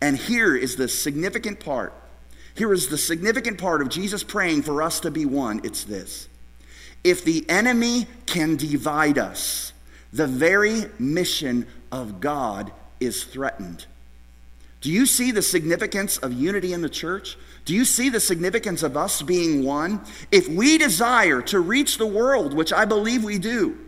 And 0.00 0.16
here 0.16 0.54
is 0.54 0.76
the 0.76 0.88
significant 0.88 1.60
part. 1.60 1.94
Here 2.54 2.72
is 2.72 2.88
the 2.88 2.98
significant 2.98 3.58
part 3.58 3.82
of 3.82 3.88
Jesus 3.88 4.22
praying 4.22 4.62
for 4.62 4.82
us 4.82 5.00
to 5.00 5.10
be 5.10 5.26
one. 5.26 5.60
It's 5.64 5.84
this 5.84 6.28
if 7.04 7.24
the 7.24 7.48
enemy 7.48 8.08
can 8.26 8.56
divide 8.56 9.18
us, 9.18 9.72
the 10.12 10.26
very 10.26 10.86
mission 10.98 11.66
of 11.92 12.20
God 12.20 12.72
is 12.98 13.24
threatened. 13.24 13.86
Do 14.80 14.90
you 14.90 15.06
see 15.06 15.30
the 15.30 15.42
significance 15.42 16.16
of 16.18 16.32
unity 16.32 16.72
in 16.72 16.82
the 16.82 16.88
church? 16.88 17.36
Do 17.64 17.74
you 17.74 17.84
see 17.84 18.08
the 18.08 18.20
significance 18.20 18.82
of 18.82 18.96
us 18.96 19.22
being 19.22 19.64
one? 19.64 20.00
If 20.30 20.48
we 20.48 20.78
desire 20.78 21.42
to 21.42 21.60
reach 21.60 21.98
the 21.98 22.06
world, 22.06 22.54
which 22.54 22.72
I 22.72 22.84
believe 22.84 23.24
we 23.24 23.38
do, 23.38 23.78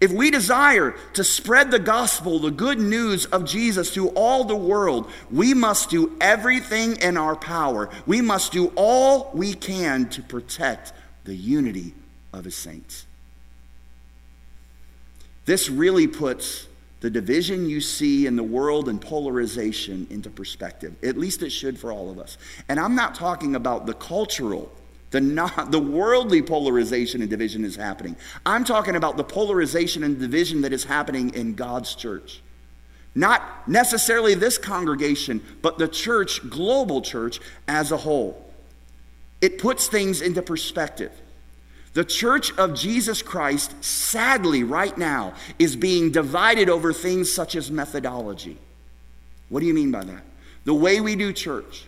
if 0.00 0.12
we 0.12 0.30
desire 0.30 0.94
to 1.14 1.24
spread 1.24 1.70
the 1.70 1.80
gospel, 1.80 2.38
the 2.38 2.52
good 2.52 2.78
news 2.78 3.26
of 3.26 3.44
Jesus 3.44 3.92
to 3.94 4.10
all 4.10 4.44
the 4.44 4.56
world, 4.56 5.10
we 5.30 5.54
must 5.54 5.90
do 5.90 6.16
everything 6.20 6.96
in 6.96 7.16
our 7.16 7.34
power. 7.34 7.90
We 8.06 8.20
must 8.20 8.52
do 8.52 8.72
all 8.76 9.32
we 9.34 9.54
can 9.54 10.08
to 10.10 10.22
protect 10.22 10.92
the 11.24 11.34
unity 11.34 11.94
of 12.32 12.44
his 12.44 12.54
saints. 12.54 13.06
This 15.46 15.68
really 15.68 16.06
puts 16.06 16.68
the 17.00 17.10
division 17.10 17.68
you 17.68 17.80
see 17.80 18.26
in 18.26 18.36
the 18.36 18.42
world 18.42 18.88
and 18.88 19.00
polarization 19.00 20.06
into 20.10 20.30
perspective. 20.30 20.94
At 21.02 21.16
least 21.16 21.42
it 21.42 21.50
should 21.50 21.78
for 21.78 21.92
all 21.92 22.10
of 22.10 22.18
us. 22.18 22.38
And 22.68 22.78
I'm 22.78 22.94
not 22.94 23.14
talking 23.14 23.54
about 23.54 23.86
the 23.86 23.94
cultural 23.94 24.70
the, 25.10 25.20
not, 25.20 25.70
the 25.70 25.78
worldly 25.78 26.42
polarization 26.42 27.22
and 27.22 27.30
division 27.30 27.64
is 27.64 27.76
happening. 27.76 28.16
I'm 28.44 28.64
talking 28.64 28.94
about 28.94 29.16
the 29.16 29.24
polarization 29.24 30.04
and 30.04 30.18
division 30.18 30.60
that 30.62 30.72
is 30.72 30.84
happening 30.84 31.34
in 31.34 31.54
God's 31.54 31.94
church. 31.94 32.42
Not 33.14 33.66
necessarily 33.66 34.34
this 34.34 34.58
congregation, 34.58 35.42
but 35.62 35.78
the 35.78 35.88
church, 35.88 36.48
global 36.48 37.00
church 37.00 37.40
as 37.66 37.90
a 37.90 37.96
whole. 37.96 38.44
It 39.40 39.58
puts 39.58 39.88
things 39.88 40.20
into 40.20 40.42
perspective. 40.42 41.12
The 41.94 42.04
church 42.04 42.56
of 42.58 42.74
Jesus 42.74 43.22
Christ, 43.22 43.82
sadly, 43.82 44.62
right 44.62 44.96
now, 44.96 45.34
is 45.58 45.74
being 45.74 46.12
divided 46.12 46.68
over 46.68 46.92
things 46.92 47.32
such 47.32 47.56
as 47.56 47.70
methodology. 47.70 48.58
What 49.48 49.60
do 49.60 49.66
you 49.66 49.74
mean 49.74 49.90
by 49.90 50.04
that? 50.04 50.22
The 50.64 50.74
way 50.74 51.00
we 51.00 51.16
do 51.16 51.32
church. 51.32 51.87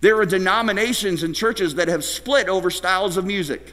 There 0.00 0.16
are 0.18 0.26
denominations 0.26 1.22
and 1.22 1.34
churches 1.34 1.74
that 1.74 1.88
have 1.88 2.04
split 2.04 2.48
over 2.48 2.70
styles 2.70 3.16
of 3.16 3.24
music, 3.24 3.72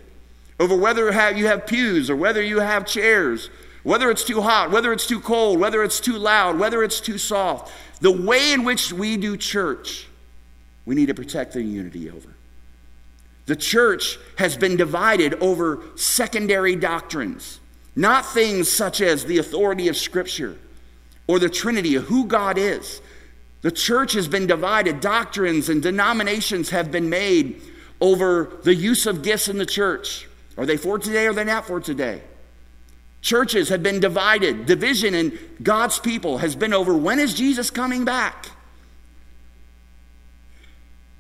over 0.60 0.76
whether 0.76 1.06
you 1.32 1.46
have 1.46 1.68
pews 1.68 2.10
or 2.10 2.16
whether 2.16 2.42
you 2.42 2.60
have 2.60 2.86
chairs, 2.86 3.50
whether 3.84 4.10
it's 4.10 4.24
too 4.24 4.42
hot, 4.42 4.72
whether 4.72 4.92
it's 4.92 5.06
too 5.06 5.20
cold, 5.20 5.60
whether 5.60 5.84
it's 5.84 6.00
too 6.00 6.18
loud, 6.18 6.58
whether 6.58 6.84
it's 6.84 7.00
too 7.00 7.20
soft. 7.20 7.72
The 8.02 8.12
way 8.12 8.54
in 8.54 8.64
which 8.64 8.92
we 8.92 9.18
do 9.18 9.38
church, 9.38 10.08
we 10.86 10.96
need 10.96 11.08
to 11.08 11.14
protect 11.14 11.54
the 11.54 11.62
unity 11.62 12.10
over. 12.10 12.30
The 13.46 13.56
church 13.56 14.18
has 14.38 14.58
been 14.58 14.76
divided 14.76 15.36
over 15.36 15.84
secondary 15.96 16.76
doctrines, 16.76 17.60
not 17.96 18.26
things 18.26 18.72
such 18.72 19.02
as 19.02 19.26
the 19.26 19.38
authority 19.38 19.88
of 19.88 19.96
Scripture 19.96 20.58
or 21.28 21.38
the 21.38 21.50
Trinity, 21.50 21.96
of 21.96 22.06
who 22.06 22.26
God 22.26 22.58
is. 22.58 23.02
The 23.66 23.72
church 23.72 24.14
has 24.14 24.28
been 24.28 24.46
divided. 24.46 25.00
Doctrines 25.00 25.70
and 25.70 25.82
denominations 25.82 26.70
have 26.70 26.92
been 26.92 27.10
made 27.10 27.60
over 28.00 28.60
the 28.62 28.76
use 28.76 29.08
of 29.08 29.24
gifts 29.24 29.48
in 29.48 29.58
the 29.58 29.66
church. 29.66 30.28
Are 30.56 30.68
they 30.68 30.78
for 30.78 31.00
today 31.00 31.26
or 31.26 31.32
are 31.32 31.34
they 31.34 31.46
not 31.46 31.66
for 31.66 31.80
today? 31.80 32.22
Churches 33.22 33.70
have 33.70 33.82
been 33.82 34.00
divided. 34.00 34.68
Division 34.68 35.16
in 35.16 35.40
God's 35.64 35.98
people 35.98 36.38
has 36.38 36.56
been 36.56 36.76
over 36.76 36.96
when 36.96 37.18
is 37.18 37.34
Jesus 37.34 37.72
coming 37.72 38.06
back? 38.06 38.52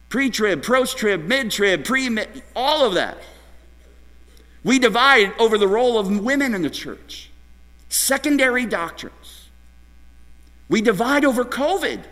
Pre 0.10 0.30
trib, 0.30 0.62
post 0.62 1.00
trib, 1.00 1.24
mid 1.24 1.50
trib, 1.50 1.84
pre 1.84 2.16
all 2.56 2.86
of 2.86 2.94
that. 2.94 3.18
We 4.64 4.78
divide 4.78 5.34
over 5.40 5.58
the 5.58 5.68
role 5.68 5.98
of 5.98 6.24
women 6.24 6.54
in 6.54 6.62
the 6.62 6.70
church, 6.70 7.32
secondary 7.90 8.68
doctrines. 8.68 9.50
We 10.70 10.82
divide 10.82 11.25
over 11.25 11.44
COVID. 11.44 12.04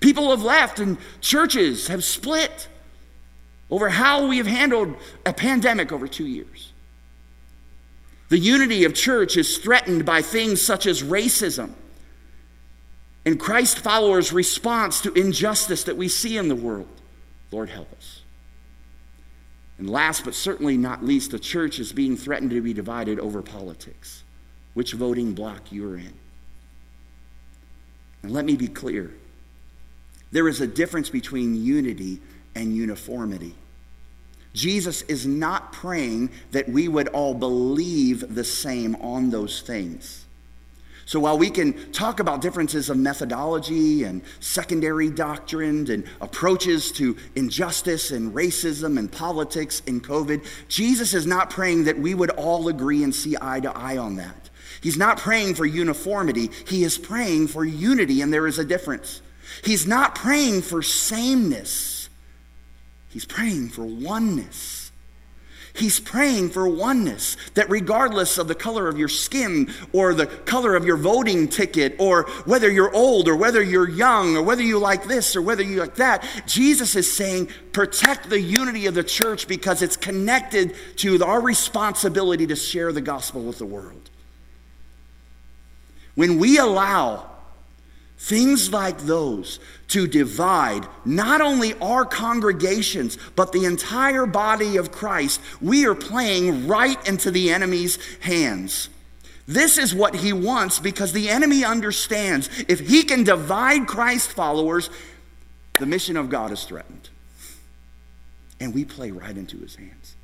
People 0.00 0.30
have 0.30 0.42
left 0.42 0.80
and 0.80 0.98
churches 1.20 1.88
have 1.88 2.02
split 2.02 2.68
over 3.70 3.90
how 3.90 4.26
we 4.26 4.38
have 4.38 4.46
handled 4.46 4.96
a 5.24 5.32
pandemic 5.32 5.92
over 5.92 6.08
two 6.08 6.26
years. 6.26 6.72
The 8.30 8.38
unity 8.38 8.84
of 8.84 8.94
church 8.94 9.36
is 9.36 9.58
threatened 9.58 10.04
by 10.04 10.22
things 10.22 10.64
such 10.64 10.86
as 10.86 11.02
racism 11.02 11.74
and 13.26 13.38
Christ 13.38 13.78
followers' 13.80 14.32
response 14.32 15.00
to 15.02 15.12
injustice 15.12 15.84
that 15.84 15.96
we 15.96 16.08
see 16.08 16.38
in 16.38 16.48
the 16.48 16.54
world. 16.54 16.88
Lord, 17.50 17.68
help 17.68 17.92
us. 17.92 18.22
And 19.78 19.90
last 19.90 20.24
but 20.24 20.34
certainly 20.34 20.76
not 20.76 21.04
least, 21.04 21.30
the 21.30 21.38
church 21.38 21.78
is 21.78 21.92
being 21.92 22.16
threatened 22.16 22.50
to 22.50 22.60
be 22.60 22.72
divided 22.72 23.18
over 23.18 23.42
politics, 23.42 24.24
which 24.74 24.92
voting 24.92 25.34
block 25.34 25.70
you're 25.70 25.96
in. 25.96 26.14
And 28.22 28.32
let 28.32 28.44
me 28.44 28.56
be 28.56 28.68
clear 28.68 29.10
there 30.32 30.48
is 30.48 30.60
a 30.60 30.66
difference 30.66 31.10
between 31.10 31.54
unity 31.54 32.20
and 32.54 32.74
uniformity. 32.74 33.54
Jesus 34.52 35.02
is 35.02 35.26
not 35.26 35.72
praying 35.72 36.30
that 36.50 36.68
we 36.68 36.88
would 36.88 37.08
all 37.08 37.34
believe 37.34 38.34
the 38.34 38.44
same 38.44 38.96
on 38.96 39.30
those 39.30 39.60
things. 39.60 40.26
So 41.06 41.18
while 41.18 41.38
we 41.38 41.50
can 41.50 41.90
talk 41.90 42.20
about 42.20 42.40
differences 42.40 42.88
of 42.88 42.96
methodology 42.96 44.04
and 44.04 44.22
secondary 44.38 45.10
doctrine 45.10 45.90
and 45.90 46.04
approaches 46.20 46.92
to 46.92 47.16
injustice 47.34 48.12
and 48.12 48.32
racism 48.32 48.96
and 48.96 49.10
politics 49.10 49.82
and 49.88 50.04
COVID, 50.04 50.46
Jesus 50.68 51.12
is 51.12 51.26
not 51.26 51.50
praying 51.50 51.84
that 51.84 51.98
we 51.98 52.14
would 52.14 52.30
all 52.30 52.68
agree 52.68 53.02
and 53.02 53.12
see 53.12 53.36
eye 53.40 53.58
to 53.58 53.76
eye 53.76 53.98
on 53.98 54.16
that. 54.16 54.50
He's 54.80 54.96
not 54.96 55.18
praying 55.18 55.56
for 55.56 55.66
uniformity, 55.66 56.50
he 56.68 56.84
is 56.84 56.96
praying 56.96 57.48
for 57.48 57.64
unity, 57.64 58.22
and 58.22 58.32
there 58.32 58.46
is 58.46 58.60
a 58.60 58.64
difference. 58.64 59.20
He's 59.64 59.86
not 59.86 60.14
praying 60.14 60.62
for 60.62 60.82
sameness, 60.82 62.08
he's 63.08 63.24
praying 63.24 63.70
for 63.70 63.84
oneness. 63.84 64.80
He's 65.72 66.00
praying 66.00 66.50
for 66.50 66.68
oneness, 66.68 67.36
that 67.54 67.70
regardless 67.70 68.38
of 68.38 68.48
the 68.48 68.54
color 68.54 68.88
of 68.88 68.98
your 68.98 69.08
skin 69.08 69.72
or 69.92 70.14
the 70.14 70.26
color 70.26 70.74
of 70.74 70.84
your 70.84 70.96
voting 70.96 71.48
ticket 71.48 71.94
or 71.98 72.24
whether 72.44 72.68
you're 72.68 72.92
old 72.92 73.28
or 73.28 73.36
whether 73.36 73.62
you're 73.62 73.88
young 73.88 74.36
or 74.36 74.42
whether 74.42 74.62
you 74.62 74.78
like 74.78 75.04
this 75.04 75.36
or 75.36 75.42
whether 75.42 75.62
you 75.62 75.78
like 75.78 75.94
that, 75.94 76.26
Jesus 76.46 76.96
is 76.96 77.10
saying, 77.10 77.48
protect 77.72 78.28
the 78.28 78.40
unity 78.40 78.86
of 78.86 78.94
the 78.94 79.04
church 79.04 79.46
because 79.46 79.80
it's 79.80 79.96
connected 79.96 80.74
to 80.96 81.22
our 81.24 81.40
responsibility 81.40 82.48
to 82.48 82.56
share 82.56 82.92
the 82.92 83.00
gospel 83.00 83.42
with 83.42 83.58
the 83.58 83.66
world. 83.66 84.10
When 86.16 86.38
we 86.38 86.58
allow 86.58 87.29
Things 88.20 88.70
like 88.70 88.98
those 88.98 89.60
to 89.88 90.06
divide 90.06 90.86
not 91.06 91.40
only 91.40 91.72
our 91.80 92.04
congregations, 92.04 93.16
but 93.34 93.50
the 93.50 93.64
entire 93.64 94.26
body 94.26 94.76
of 94.76 94.92
Christ, 94.92 95.40
we 95.62 95.86
are 95.86 95.94
playing 95.94 96.68
right 96.68 97.08
into 97.08 97.30
the 97.30 97.50
enemy's 97.50 97.98
hands. 98.18 98.90
This 99.48 99.78
is 99.78 99.94
what 99.94 100.16
he 100.16 100.34
wants 100.34 100.78
because 100.78 101.14
the 101.14 101.30
enemy 101.30 101.64
understands 101.64 102.50
if 102.68 102.80
he 102.80 103.04
can 103.04 103.24
divide 103.24 103.86
Christ 103.86 104.32
followers, 104.32 104.90
the 105.78 105.86
mission 105.86 106.18
of 106.18 106.28
God 106.28 106.52
is 106.52 106.62
threatened. 106.64 107.08
And 108.60 108.74
we 108.74 108.84
play 108.84 109.12
right 109.12 109.36
into 109.36 109.56
his 109.56 109.76
hands. 109.76 110.14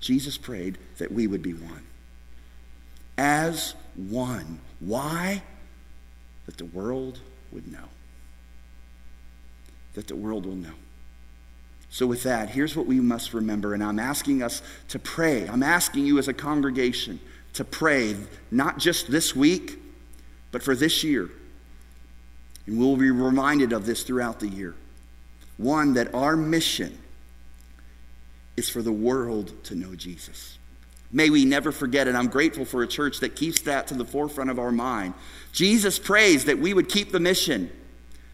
Jesus 0.00 0.38
prayed 0.38 0.78
that 0.98 1.10
we 1.10 1.26
would 1.26 1.42
be 1.42 1.52
one. 1.52 1.82
As 3.18 3.74
one. 3.96 4.60
Why? 4.78 5.42
That 6.46 6.56
the 6.56 6.66
world 6.66 7.20
would 7.52 7.70
know. 7.70 7.88
That 9.94 10.08
the 10.08 10.16
world 10.16 10.46
will 10.46 10.56
know. 10.56 10.74
So, 11.90 12.06
with 12.06 12.24
that, 12.24 12.50
here's 12.50 12.74
what 12.74 12.86
we 12.86 12.98
must 12.98 13.32
remember, 13.32 13.72
and 13.72 13.82
I'm 13.82 14.00
asking 14.00 14.42
us 14.42 14.62
to 14.88 14.98
pray. 14.98 15.46
I'm 15.46 15.62
asking 15.62 16.06
you 16.06 16.18
as 16.18 16.26
a 16.26 16.34
congregation 16.34 17.20
to 17.52 17.64
pray, 17.64 18.16
not 18.50 18.78
just 18.78 19.10
this 19.10 19.36
week, 19.36 19.78
but 20.50 20.62
for 20.62 20.74
this 20.74 21.04
year. 21.04 21.30
And 22.66 22.78
we'll 22.78 22.96
be 22.96 23.10
reminded 23.10 23.72
of 23.72 23.86
this 23.86 24.02
throughout 24.02 24.40
the 24.40 24.48
year. 24.48 24.74
One, 25.56 25.94
that 25.94 26.12
our 26.14 26.36
mission 26.36 26.98
is 28.56 28.68
for 28.68 28.82
the 28.82 28.92
world 28.92 29.52
to 29.64 29.74
know 29.74 29.94
Jesus. 29.94 30.58
May 31.14 31.30
we 31.30 31.44
never 31.44 31.70
forget 31.70 32.08
it. 32.08 32.16
I'm 32.16 32.26
grateful 32.26 32.64
for 32.64 32.82
a 32.82 32.88
church 32.88 33.20
that 33.20 33.36
keeps 33.36 33.60
that 33.62 33.86
to 33.86 33.94
the 33.94 34.04
forefront 34.04 34.50
of 34.50 34.58
our 34.58 34.72
mind. 34.72 35.14
Jesus 35.52 35.96
prays 35.96 36.46
that 36.46 36.58
we 36.58 36.74
would 36.74 36.88
keep 36.88 37.12
the 37.12 37.20
mission, 37.20 37.70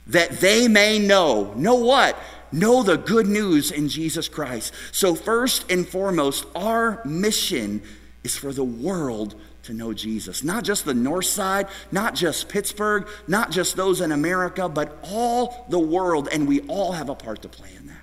that 0.07 0.41
they 0.41 0.67
may 0.67 0.99
know. 0.99 1.53
Know 1.53 1.75
what? 1.75 2.19
Know 2.51 2.83
the 2.83 2.97
good 2.97 3.27
news 3.27 3.71
in 3.71 3.91
Jesus 3.91 4.31
Christ. 4.31 4.73
So, 4.93 5.15
first 5.15 5.71
and 5.71 5.87
foremost, 5.87 6.47
our 6.55 7.03
mission 7.05 7.83
is 8.25 8.39
for 8.39 8.51
the 8.51 8.65
world 8.65 9.35
to 9.65 9.75
know 9.75 9.93
Jesus. 9.93 10.43
Not 10.43 10.65
just 10.65 10.87
the 10.87 10.95
north 10.95 11.27
side, 11.27 11.69
not 11.93 12.15
just 12.15 12.49
Pittsburgh, 12.49 13.07
not 13.29 13.51
just 13.51 13.77
those 13.77 14.01
in 14.01 14.11
America, 14.11 14.71
but 14.71 14.97
all 15.03 15.67
the 15.69 15.79
world, 15.79 16.31
and 16.33 16.49
we 16.49 16.61
all 16.63 16.93
have 16.93 17.11
a 17.11 17.15
part 17.15 17.43
to 17.43 17.49
play 17.49 17.75
in 17.77 17.89
that. 17.89 17.97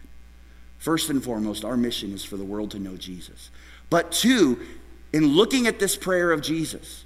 First 0.77 1.09
and 1.09 1.23
foremost, 1.23 1.65
our 1.65 1.75
mission 1.75 2.13
is 2.13 2.23
for 2.23 2.37
the 2.37 2.45
world 2.45 2.69
to 2.71 2.79
know 2.79 2.95
Jesus. 2.95 3.49
But 3.89 4.11
two, 4.11 4.59
in 5.13 5.27
looking 5.27 5.67
at 5.67 5.79
this 5.79 5.95
prayer 5.95 6.31
of 6.31 6.41
Jesus, 6.41 7.05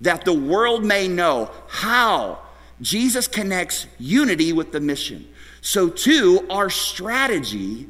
that 0.00 0.24
the 0.24 0.32
world 0.32 0.84
may 0.84 1.08
know 1.08 1.50
how 1.68 2.40
Jesus 2.80 3.28
connects 3.28 3.86
unity 3.98 4.52
with 4.52 4.72
the 4.72 4.80
mission. 4.80 5.26
So, 5.62 5.88
two, 5.88 6.46
our 6.50 6.70
strategy 6.70 7.88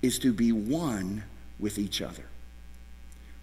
is 0.00 0.18
to 0.20 0.32
be 0.32 0.52
one 0.52 1.24
with 1.58 1.78
each 1.78 2.00
other. 2.00 2.24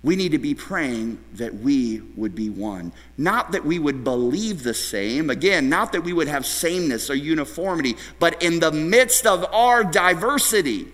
We 0.04 0.16
need 0.16 0.32
to 0.32 0.40
be 0.40 0.56
praying 0.56 1.20
that 1.34 1.54
we 1.54 2.02
would 2.16 2.34
be 2.34 2.50
one. 2.50 2.92
Not 3.18 3.52
that 3.52 3.66
we 3.66 3.78
would 3.78 4.04
believe 4.04 4.64
the 4.64 4.74
same, 4.74 5.30
again, 5.30 5.70
not 5.70 5.92
that 5.92 6.04
we 6.04 6.12
would 6.12 6.28
have 6.28 6.46
sameness 6.46 7.10
or 7.10 7.16
uniformity, 7.16 7.98
but 8.18 8.42
in 8.42 8.60
the 8.60 8.72
midst 8.72 9.28
of 9.28 9.46
our 9.54 9.84
diversity, 9.84 10.88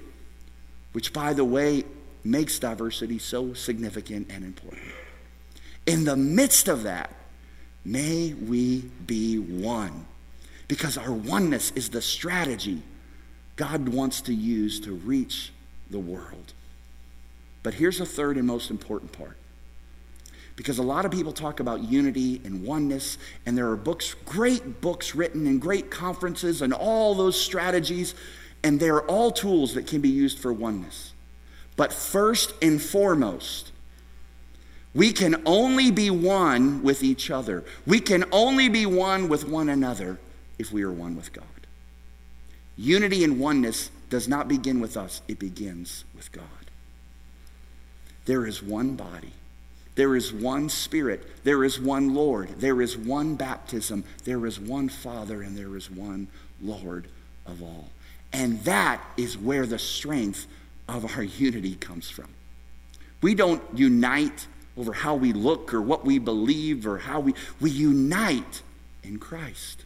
which, 0.92 1.14
by 1.14 1.34
the 1.34 1.46
way, 1.46 1.86
makes 2.30 2.60
diversity 2.60 3.20
so 3.20 3.54
significant 3.54 4.28
and 4.30 4.44
important. 4.44 4.92
In 5.86 6.04
the 6.04 6.18
midst 6.18 6.68
of 6.68 6.84
that, 6.84 7.14
may 7.86 8.34
we 8.34 8.82
be 9.06 9.38
one. 9.38 10.06
Because 10.68 10.98
our 10.98 11.14
oneness 11.14 11.72
is 11.72 11.90
the 11.90 12.02
strategy 12.02 12.82
God 13.56 13.90
wants 13.90 14.22
to 14.22 14.34
use 14.34 14.80
to 14.82 14.94
reach 14.94 15.52
the 15.90 16.00
world. 16.00 16.54
But 17.64 17.74
here's 17.74 17.98
the 17.98 18.06
third 18.06 18.38
and 18.38 18.46
most 18.46 18.70
important 18.70 19.12
part. 19.14 19.38
Because 20.56 20.78
a 20.78 20.84
lot 20.84 21.06
of 21.06 21.12
people 21.12 21.34
talk 21.34 21.60
about 21.60 21.84
unity 21.84 22.42
and 22.44 22.64
oneness, 22.64 23.18
and 23.46 23.58
there 23.58 23.70
are 23.70 23.76
books, 23.76 24.16
great 24.26 24.82
books 24.82 25.16
written 25.16 25.48
and 25.48 25.62
great 25.62 25.90
conferences 25.90 26.62
and 26.62 26.74
all 26.74 27.16
those 27.16 27.40
strategies, 27.40 28.14
and 28.64 28.80
they're 28.80 29.04
all 29.04 29.32
tools 29.32 29.74
that 29.76 29.88
can 29.88 30.02
be 30.02 30.10
used 30.10 30.40
for 30.40 30.52
oneness. 30.52 31.14
But 31.78 31.94
first 31.94 32.54
and 32.62 32.82
foremost, 32.82 33.72
we 34.94 35.14
can 35.14 35.42
only 35.46 35.92
be 35.92 36.10
one 36.10 36.84
with 36.84 37.04
each 37.04 37.32
other. 37.32 37.64
We 37.86 38.00
can 38.02 38.26
only 38.32 38.68
be 38.68 38.86
one 38.86 39.30
with 39.30 39.48
one 39.48 39.70
another 39.70 40.20
if 40.60 40.72
we 40.74 40.84
are 40.84 40.92
one 40.92 41.16
with 41.16 41.32
God. 41.32 41.46
Unity 42.76 43.24
and 43.24 43.40
oneness 43.40 43.92
does 44.10 44.28
not 44.28 44.48
begin 44.48 44.80
with 44.80 44.98
us, 44.98 45.22
it 45.28 45.40
begins 45.40 46.04
with 46.16 46.32
God. 46.32 46.44
There 48.26 48.46
is 48.46 48.62
one 48.62 48.96
body. 48.96 49.32
There 49.96 50.16
is 50.16 50.32
one 50.32 50.70
Spirit. 50.70 51.44
There 51.44 51.64
is 51.64 51.80
one 51.80 52.14
Lord. 52.14 52.60
There 52.60 52.82
is 52.82 52.98
one 52.98 53.36
baptism. 53.36 54.04
There 54.26 54.46
is 54.46 54.60
one 54.60 54.90
Father, 54.90 55.42
and 55.42 55.58
there 55.58 55.76
is 55.76 55.90
one 55.90 56.28
Lord 56.62 57.08
of 57.46 57.64
all. 57.64 57.90
And 58.32 58.62
that 58.64 59.02
is 59.18 59.38
where 59.38 59.66
the 59.66 59.80
strength 59.80 60.46
of 60.88 61.18
our 61.18 61.24
unity 61.24 61.76
comes 61.76 62.10
from. 62.10 62.28
We 63.22 63.36
don't 63.36 63.62
unite 63.74 64.48
over 64.78 64.94
how 64.94 65.16
we 65.16 65.34
look 65.34 65.74
or 65.74 65.82
what 65.82 66.06
we 66.06 66.20
believe 66.20 66.86
or 66.86 67.00
how 67.00 67.20
we 67.20 67.34
we 67.60 67.72
unite 67.72 68.62
in 69.04 69.18
Christ. 69.18 69.86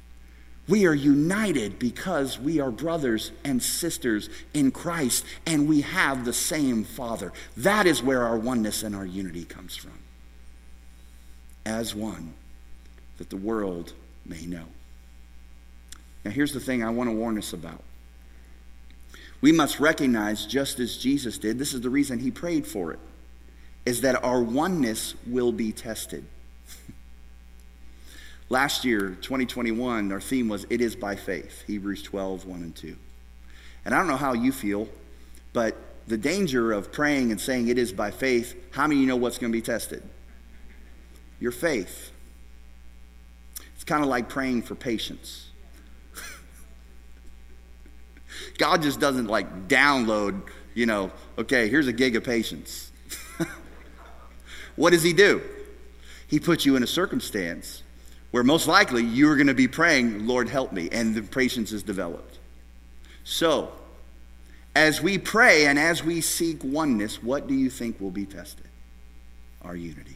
We 0.67 0.85
are 0.85 0.93
united 0.93 1.79
because 1.79 2.39
we 2.39 2.59
are 2.59 2.71
brothers 2.71 3.31
and 3.43 3.61
sisters 3.61 4.29
in 4.53 4.71
Christ 4.71 5.25
and 5.45 5.67
we 5.67 5.81
have 5.81 6.23
the 6.23 6.33
same 6.33 6.83
Father. 6.83 7.33
That 7.57 7.87
is 7.87 8.03
where 8.03 8.23
our 8.23 8.37
oneness 8.37 8.83
and 8.83 8.95
our 8.95 9.05
unity 9.05 9.43
comes 9.43 9.75
from. 9.75 9.97
As 11.65 11.95
one, 11.95 12.33
that 13.17 13.29
the 13.29 13.37
world 13.37 13.93
may 14.25 14.45
know. 14.45 14.65
Now, 16.23 16.31
here's 16.31 16.53
the 16.53 16.59
thing 16.59 16.83
I 16.83 16.89
want 16.89 17.09
to 17.09 17.15
warn 17.15 17.37
us 17.37 17.53
about 17.53 17.81
we 19.41 19.51
must 19.51 19.79
recognize, 19.79 20.45
just 20.45 20.79
as 20.79 20.97
Jesus 20.97 21.39
did, 21.39 21.57
this 21.57 21.73
is 21.73 21.81
the 21.81 21.89
reason 21.89 22.19
he 22.19 22.29
prayed 22.29 22.67
for 22.67 22.91
it, 22.91 22.99
is 23.85 24.01
that 24.01 24.23
our 24.23 24.41
oneness 24.41 25.15
will 25.25 25.51
be 25.51 25.71
tested. 25.71 26.23
Last 28.49 28.85
year, 28.85 29.17
2021, 29.21 30.11
our 30.11 30.21
theme 30.21 30.47
was 30.47 30.67
It 30.69 30.79
is 30.79 30.95
by 30.95 31.15
faith, 31.15 31.63
Hebrews 31.65 32.03
12, 32.03 32.45
1 32.45 32.59
and 32.61 32.75
2. 32.75 32.95
And 33.83 33.95
I 33.95 33.97
don't 33.97 34.07
know 34.07 34.17
how 34.17 34.33
you 34.33 34.51
feel, 34.51 34.87
but 35.53 35.75
the 36.07 36.17
danger 36.17 36.71
of 36.71 36.91
praying 36.91 37.31
and 37.31 37.41
saying 37.41 37.67
it 37.67 37.79
is 37.79 37.91
by 37.91 38.11
faith, 38.11 38.55
how 38.71 38.83
many 38.83 38.97
of 38.97 39.01
you 39.01 39.07
know 39.07 39.15
what's 39.15 39.39
going 39.39 39.51
to 39.51 39.57
be 39.57 39.61
tested? 39.61 40.03
Your 41.39 41.51
faith. 41.51 42.11
It's 43.73 43.83
kind 43.83 44.03
of 44.03 44.09
like 44.09 44.29
praying 44.29 44.61
for 44.61 44.75
patience. 44.75 45.50
God 48.57 48.81
just 48.81 48.99
doesn't 48.99 49.27
like 49.27 49.67
download, 49.67 50.41
you 50.73 50.85
know, 50.85 51.11
okay, 51.37 51.67
here's 51.69 51.87
a 51.87 51.93
gig 51.93 52.15
of 52.15 52.23
patience. 52.23 52.91
what 54.75 54.91
does 54.91 55.03
He 55.03 55.13
do? 55.13 55.41
He 56.27 56.39
puts 56.39 56.65
you 56.65 56.75
in 56.75 56.83
a 56.83 56.87
circumstance 56.87 57.83
where 58.31 58.43
most 58.43 58.67
likely 58.67 59.03
you're 59.03 59.35
going 59.35 59.47
to 59.47 59.53
be 59.53 59.67
praying, 59.67 60.25
Lord, 60.25 60.47
help 60.47 60.71
me, 60.71 60.89
and 60.91 61.13
the 61.13 61.21
patience 61.21 61.71
is 61.71 61.83
developed. 61.83 62.39
So, 63.23 63.71
as 64.73 65.01
we 65.01 65.17
pray 65.17 65.65
and 65.65 65.77
as 65.77 66.03
we 66.03 66.21
seek 66.21 66.63
oneness, 66.63 67.21
what 67.21 67.47
do 67.47 67.53
you 67.53 67.69
think 67.69 67.99
will 67.99 68.11
be 68.11 68.25
tested? 68.25 68.67
Our 69.63 69.75
unity. 69.75 70.15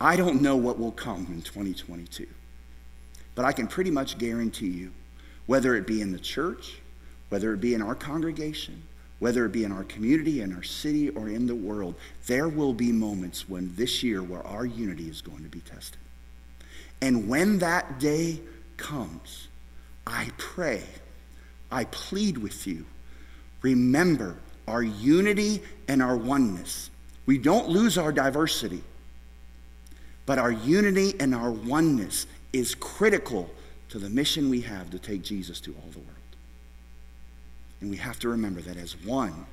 I 0.00 0.16
don't 0.16 0.42
know 0.42 0.56
what 0.56 0.78
will 0.78 0.92
come 0.92 1.26
in 1.30 1.42
2022, 1.42 2.26
but 3.34 3.44
I 3.44 3.52
can 3.52 3.66
pretty 3.66 3.90
much 3.90 4.18
guarantee 4.18 4.66
you, 4.68 4.92
whether 5.52 5.74
it 5.74 5.86
be 5.86 6.00
in 6.00 6.12
the 6.12 6.18
church, 6.18 6.80
whether 7.28 7.52
it 7.52 7.60
be 7.60 7.74
in 7.74 7.82
our 7.82 7.94
congregation, 7.94 8.82
whether 9.18 9.44
it 9.44 9.52
be 9.52 9.64
in 9.64 9.70
our 9.70 9.84
community, 9.84 10.40
in 10.40 10.50
our 10.50 10.62
city, 10.62 11.10
or 11.10 11.28
in 11.28 11.46
the 11.46 11.54
world, 11.54 11.94
there 12.26 12.48
will 12.48 12.72
be 12.72 12.90
moments 12.90 13.50
when 13.50 13.70
this 13.76 14.02
year 14.02 14.22
where 14.22 14.42
our 14.46 14.64
unity 14.64 15.10
is 15.10 15.20
going 15.20 15.42
to 15.42 15.50
be 15.50 15.60
tested. 15.60 15.98
And 17.02 17.28
when 17.28 17.58
that 17.58 18.00
day 18.00 18.40
comes, 18.78 19.48
I 20.06 20.30
pray, 20.38 20.84
I 21.70 21.84
plead 21.84 22.38
with 22.38 22.66
you, 22.66 22.86
remember 23.60 24.38
our 24.66 24.82
unity 24.82 25.60
and 25.86 26.00
our 26.00 26.16
oneness. 26.16 26.88
We 27.26 27.36
don't 27.36 27.68
lose 27.68 27.98
our 27.98 28.10
diversity, 28.10 28.82
but 30.24 30.38
our 30.38 30.50
unity 30.50 31.12
and 31.20 31.34
our 31.34 31.50
oneness 31.50 32.26
is 32.54 32.74
critical 32.74 33.50
to 33.92 33.98
the 33.98 34.08
mission 34.08 34.48
we 34.48 34.62
have 34.62 34.88
to 34.88 34.98
take 34.98 35.20
Jesus 35.20 35.60
to 35.60 35.74
all 35.74 35.90
the 35.90 35.98
world. 35.98 36.16
And 37.82 37.90
we 37.90 37.98
have 37.98 38.18
to 38.20 38.30
remember 38.30 38.62
that 38.62 38.78
as 38.78 38.96
one, 39.04 39.44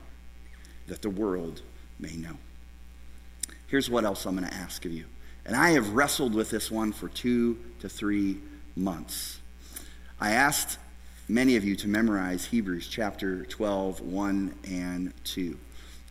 that 0.87 1.01
the 1.01 1.09
world 1.09 1.61
may 1.99 2.15
know. 2.15 2.37
Here's 3.67 3.89
what 3.89 4.05
else 4.05 4.25
I'm 4.25 4.37
going 4.37 4.47
to 4.47 4.53
ask 4.53 4.85
of 4.85 4.93
you. 4.93 5.03
And 5.45 5.57
I 5.57 5.71
have 5.71 5.89
wrestled 5.89 6.33
with 6.33 6.49
this 6.51 6.71
one 6.71 6.93
for 6.93 7.09
two 7.09 7.59
to 7.79 7.89
three 7.89 8.37
months. 8.77 9.41
I 10.21 10.31
asked 10.31 10.77
many 11.27 11.57
of 11.57 11.65
you 11.65 11.75
to 11.75 11.89
memorize 11.89 12.45
Hebrews 12.45 12.87
chapter 12.87 13.43
12, 13.43 13.99
1 13.99 14.55
and 14.69 15.13
2. 15.25 15.59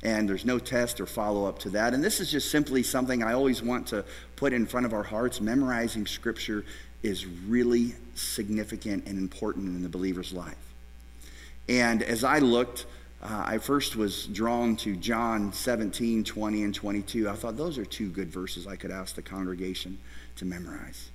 And 0.03 0.29
there's 0.29 0.45
no 0.45 0.59
test 0.59 1.01
or 1.01 1.07
follow 1.07 1.47
up 1.47 1.59
to 1.61 1.71
that. 1.71 1.95
And 1.95 2.05
this 2.05 2.21
is 2.21 2.31
just 2.31 2.51
simply 2.51 2.83
something 2.83 3.23
I 3.23 3.33
always 3.33 3.63
want 3.63 3.87
to 3.89 4.05
put 4.37 4.53
in 4.53 4.67
front 4.67 4.85
of 4.85 4.93
our 4.93 5.03
hearts. 5.03 5.41
Memorizing 5.41 6.07
scripture 6.07 6.67
is 7.03 7.27
really 7.27 7.95
significant 8.15 9.07
and 9.07 9.19
important 9.19 9.69
in 9.69 9.83
the 9.83 9.89
believer's 9.89 10.33
life. 10.33 10.57
And 11.69 12.03
as 12.03 12.25
I 12.25 12.39
looked, 12.39 12.87
uh, 13.23 13.45
I 13.47 13.59
first 13.59 13.97
was 13.97 14.27
drawn 14.27 14.77
to 14.77 14.97
John 14.97 15.53
17, 15.53 16.25
20, 16.25 16.63
and 16.63 16.75
22. 16.75 17.29
I 17.29 17.35
thought 17.35 17.57
those 17.57 17.79
are 17.79 17.85
two 17.85 18.11
good 18.11 18.29
verses 18.29 18.67
I 18.67 18.77
could 18.77 18.91
ask 18.91 19.15
the 19.15 19.23
congregation 19.23 19.99
to 20.37 20.45
memorize. 20.45 21.11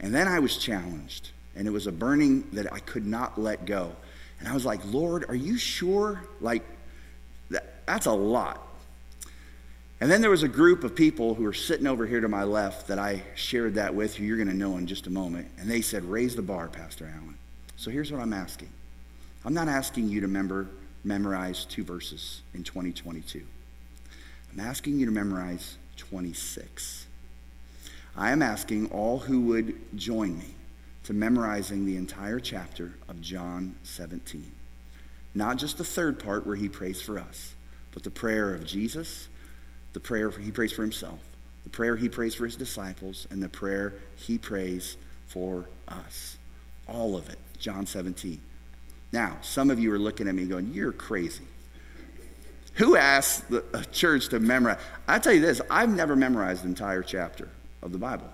And 0.00 0.14
then 0.14 0.28
I 0.28 0.38
was 0.38 0.56
challenged, 0.56 1.30
and 1.54 1.66
it 1.66 1.70
was 1.70 1.86
a 1.86 1.92
burning 1.92 2.48
that 2.52 2.72
I 2.72 2.78
could 2.78 3.06
not 3.06 3.38
let 3.38 3.66
go. 3.66 3.94
And 4.38 4.48
I 4.48 4.54
was 4.54 4.64
like, 4.64 4.80
Lord, 4.86 5.24
are 5.28 5.34
you 5.34 5.58
sure? 5.58 6.22
Like, 6.40 6.64
that, 7.50 7.86
that's 7.86 8.06
a 8.06 8.12
lot. 8.12 8.67
And 10.00 10.10
then 10.10 10.20
there 10.20 10.30
was 10.30 10.44
a 10.44 10.48
group 10.48 10.84
of 10.84 10.94
people 10.94 11.34
who 11.34 11.42
were 11.42 11.52
sitting 11.52 11.86
over 11.86 12.06
here 12.06 12.20
to 12.20 12.28
my 12.28 12.44
left 12.44 12.86
that 12.86 13.00
I 13.00 13.22
shared 13.34 13.74
that 13.74 13.94
with 13.94 14.20
you. 14.20 14.26
You're 14.26 14.36
going 14.36 14.48
to 14.48 14.54
know 14.54 14.76
in 14.76 14.86
just 14.86 15.08
a 15.08 15.10
moment. 15.10 15.48
And 15.58 15.68
they 15.68 15.80
said, 15.80 16.04
Raise 16.04 16.36
the 16.36 16.42
bar, 16.42 16.68
Pastor 16.68 17.12
Allen. 17.12 17.36
So 17.76 17.90
here's 17.90 18.12
what 18.12 18.20
I'm 18.20 18.32
asking 18.32 18.68
I'm 19.44 19.54
not 19.54 19.68
asking 19.68 20.08
you 20.08 20.20
to 20.20 20.68
memorize 21.04 21.64
two 21.64 21.84
verses 21.84 22.42
in 22.54 22.62
2022. 22.62 23.42
I'm 24.52 24.60
asking 24.60 24.98
you 24.98 25.06
to 25.06 25.12
memorize 25.12 25.76
26. 25.96 27.06
I 28.16 28.30
am 28.30 28.42
asking 28.42 28.90
all 28.90 29.18
who 29.18 29.40
would 29.42 29.74
join 29.96 30.38
me 30.38 30.54
to 31.04 31.12
memorizing 31.12 31.86
the 31.86 31.96
entire 31.96 32.40
chapter 32.40 32.94
of 33.08 33.20
John 33.20 33.76
17. 33.82 34.52
Not 35.34 35.56
just 35.56 35.78
the 35.78 35.84
third 35.84 36.18
part 36.18 36.46
where 36.46 36.56
he 36.56 36.68
prays 36.68 37.00
for 37.00 37.18
us, 37.18 37.54
but 37.92 38.02
the 38.02 38.10
prayer 38.10 38.54
of 38.54 38.66
Jesus, 38.66 39.28
the 39.98 40.02
prayer 40.02 40.30
he 40.30 40.52
prays 40.52 40.70
for 40.70 40.82
himself, 40.82 41.18
the 41.64 41.70
prayer 41.70 41.96
he 41.96 42.08
prays 42.08 42.32
for 42.32 42.44
his 42.44 42.54
disciples, 42.54 43.26
and 43.32 43.42
the 43.42 43.48
prayer 43.48 43.94
he 44.14 44.38
prays 44.38 44.96
for 45.26 45.68
us. 45.88 46.38
All 46.86 47.16
of 47.16 47.28
it, 47.28 47.38
John 47.58 47.84
17. 47.84 48.40
Now, 49.10 49.38
some 49.42 49.70
of 49.70 49.80
you 49.80 49.92
are 49.92 49.98
looking 49.98 50.28
at 50.28 50.36
me 50.36 50.44
going, 50.44 50.72
You're 50.72 50.92
crazy. 50.92 51.42
Who 52.74 52.94
asked 52.94 53.50
the 53.50 53.64
church 53.90 54.28
to 54.28 54.38
memorize? 54.38 54.78
I 55.08 55.18
tell 55.18 55.32
you 55.32 55.40
this, 55.40 55.60
I've 55.68 55.90
never 55.90 56.14
memorized 56.14 56.62
the 56.62 56.68
entire 56.68 57.02
chapter 57.02 57.48
of 57.82 57.90
the 57.90 57.98
Bible, 57.98 58.28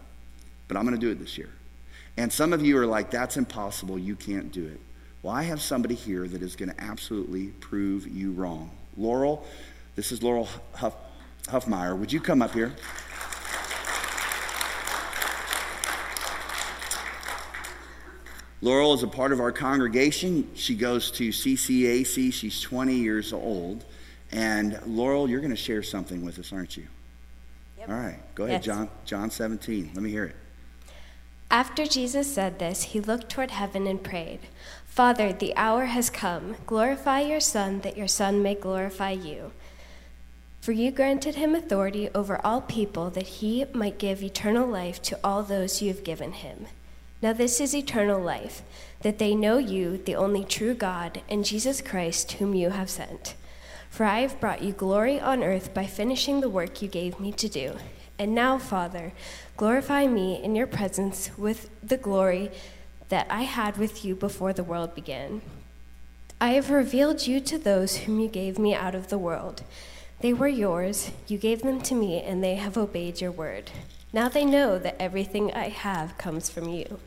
but 0.69 0.77
I'm 0.77 0.85
going 0.85 0.95
to 0.95 1.01
do 1.01 1.13
it 1.13 1.19
this 1.19 1.39
year. 1.39 1.49
And 2.19 2.31
some 2.31 2.53
of 2.53 2.61
you 2.61 2.77
are 2.77 2.85
like, 2.85 3.11
That's 3.11 3.39
impossible. 3.39 3.99
You 3.99 4.17
can't 4.17 4.53
do 4.53 4.67
it. 4.67 4.81
Well, 5.23 5.35
I 5.35 5.45
have 5.45 5.63
somebody 5.63 5.95
here 5.95 6.29
that 6.29 6.43
is 6.43 6.57
going 6.57 6.69
to 6.69 6.79
absolutely 6.79 7.47
prove 7.47 8.07
you 8.07 8.33
wrong. 8.33 8.71
Laurel, 8.99 9.47
this 9.97 10.13
is 10.13 10.23
Laurel 10.23 10.47
Huff, 10.75 10.95
Huffmeyer. 11.49 11.97
Would 11.99 12.13
you 12.13 12.21
come 12.21 12.43
up 12.43 12.53
here? 12.53 12.73
Laurel 18.61 18.95
is 18.95 19.03
a 19.03 19.09
part 19.09 19.31
of 19.31 19.41
our 19.41 19.53
congregation. 19.53 20.49
She 20.55 20.75
goes 20.75 21.11
to 21.13 21.29
CCAC. 21.29 22.33
She's 22.33 22.61
20 22.63 22.95
years 22.95 23.33
old. 23.33 23.85
And 24.33 24.81
Laurel, 24.87 25.29
you're 25.29 25.41
going 25.41 25.51
to 25.51 25.57
share 25.57 25.83
something 25.83 26.25
with 26.25 26.39
us, 26.39 26.51
aren't 26.51 26.77
you? 26.77 26.87
Yep. 27.79 27.89
All 27.91 27.95
right, 27.95 28.35
go 28.35 28.45
ahead, 28.45 28.65
yes. 28.65 28.65
John. 28.65 28.89
John 29.05 29.31
17. 29.31 29.91
Let 29.95 30.03
me 30.03 30.11
hear 30.11 30.25
it. 30.25 30.37
After 31.51 31.85
Jesus 31.85 32.33
said 32.33 32.59
this, 32.59 32.83
he 32.85 33.01
looked 33.01 33.29
toward 33.29 33.51
heaven 33.51 33.87
and 33.87 34.03
prayed, 34.03 34.41
Father, 34.87 35.33
the 35.33 35.55
hour 35.57 35.85
has 35.85 36.09
come. 36.09 36.57
Glorify 36.67 37.21
your 37.21 37.41
Son, 37.41 37.81
that 37.83 37.97
your 37.97 38.09
Son 38.09 38.43
may 38.43 38.55
glorify 38.55 39.11
you. 39.11 39.53
For 40.65 40.73
you 40.73 40.91
granted 40.93 41.35
him 41.35 41.55
authority 41.55 42.09
over 42.15 42.41
all 42.43 42.63
people, 42.63 43.11
that 43.11 43.27
he 43.27 43.67
might 43.75 43.99
give 43.99 44.23
eternal 44.23 44.67
life 44.67 45.03
to 45.03 45.19
all 45.23 45.43
those 45.43 45.83
you 45.83 45.89
have 45.89 46.03
given 46.03 46.33
him. 46.33 46.69
Now, 47.21 47.35
this 47.35 47.61
is 47.61 47.75
eternal 47.75 48.19
life, 48.19 48.63
that 49.03 49.19
they 49.19 49.35
know 49.35 49.59
you, 49.59 49.99
the 49.99 50.15
only 50.15 50.43
true 50.43 50.73
God, 50.73 51.21
and 51.29 51.45
Jesus 51.45 51.83
Christ, 51.83 52.33
whom 52.33 52.55
you 52.55 52.71
have 52.71 52.89
sent. 52.89 53.35
For 53.91 54.05
I 54.05 54.21
have 54.21 54.41
brought 54.41 54.63
you 54.63 54.73
glory 54.73 55.21
on 55.21 55.45
earth 55.45 55.75
by 55.75 55.85
finishing 55.85 56.41
the 56.41 56.49
work 56.49 56.81
you 56.81 56.89
gave 56.89 57.21
me 57.21 57.31
to 57.33 57.49
do. 57.51 57.75
And 58.19 58.35
now, 58.35 58.57
Father, 58.57 59.13
glorify 59.59 60.07
me 60.07 60.43
in 60.43 60.57
your 60.57 60.67
presence 60.67 61.29
with 61.37 61.69
the 61.87 61.99
glory 61.99 62.51
that 63.11 63.27
I 63.29 63.43
had 63.43 63.77
with 63.77 64.03
you 64.03 64.15
before 64.15 64.55
the 64.55 64.65
world 64.65 64.95
began. 64.95 65.43
I 66.41 66.53
have 66.53 66.71
revealed 66.71 67.27
you 67.27 67.41
to 67.41 67.59
those 67.59 67.97
whom 67.99 68.19
you 68.19 68.29
gave 68.29 68.59
me 68.59 68.75
out 68.75 68.95
of 68.95 69.09
the 69.09 69.19
world. 69.19 69.63
They 70.25 70.33
were 70.33 70.49
yours, 70.49 71.11
you 71.29 71.37
gave 71.37 71.61
them 71.61 71.83
to 71.83 71.95
me, 71.95 72.23
and 72.23 72.43
they 72.43 72.55
have 72.55 72.79
obeyed 72.79 73.21
your 73.21 73.31
word. 73.31 73.71
Now 74.11 74.31
they 74.31 74.47
know 74.47 74.79
that 74.79 74.97
everything 74.99 75.53
I 75.53 75.69
have 75.69 76.17
comes 76.17 76.49
from 76.49 76.67
you. 76.67 76.99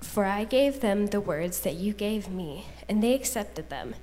For 0.00 0.24
I 0.24 0.44
gave 0.44 0.78
them 0.78 1.08
the 1.08 1.20
words 1.20 1.58
that 1.62 1.74
you 1.74 1.92
gave 1.92 2.28
me, 2.28 2.66
and 2.88 3.02
they 3.02 3.14
accepted 3.14 3.70
them. 3.70 3.96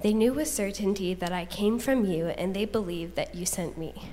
They 0.00 0.14
knew 0.14 0.32
with 0.32 0.48
certainty 0.48 1.12
that 1.12 1.32
I 1.32 1.44
came 1.44 1.78
from 1.78 2.06
you, 2.06 2.28
and 2.28 2.56
they 2.56 2.64
believed 2.64 3.14
that 3.16 3.34
you 3.34 3.44
sent 3.44 3.76
me. 3.76 4.08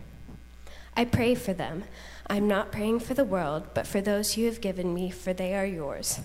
I 0.94 1.06
pray 1.06 1.36
for 1.36 1.54
them. 1.54 1.86
I'm 2.30 2.50
not 2.50 2.74
praying 2.74 3.00
for 3.00 3.14
the 3.14 3.24
world, 3.24 3.68
but 3.74 3.88
for 3.88 4.02
those 4.02 4.36
you 4.36 4.46
have 4.48 4.60
given 4.60 4.94
me, 4.94 5.10
for 5.10 5.32
they 5.32 5.56
are 5.56 5.66
yours. 5.66 6.20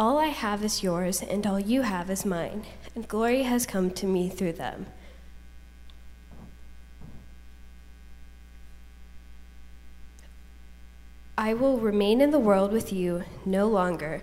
All 0.00 0.16
I 0.16 0.28
have 0.28 0.64
is 0.64 0.82
yours, 0.82 1.20
and 1.20 1.46
all 1.46 1.60
you 1.60 1.82
have 1.82 2.08
is 2.08 2.24
mine, 2.24 2.64
and 2.94 3.06
glory 3.06 3.42
has 3.42 3.66
come 3.66 3.90
to 3.90 4.06
me 4.06 4.30
through 4.30 4.54
them. 4.54 4.86
I 11.36 11.52
will 11.52 11.76
remain 11.76 12.22
in 12.22 12.30
the 12.30 12.38
world 12.38 12.72
with 12.72 12.94
you 12.94 13.24
no 13.44 13.68
longer 13.68 14.22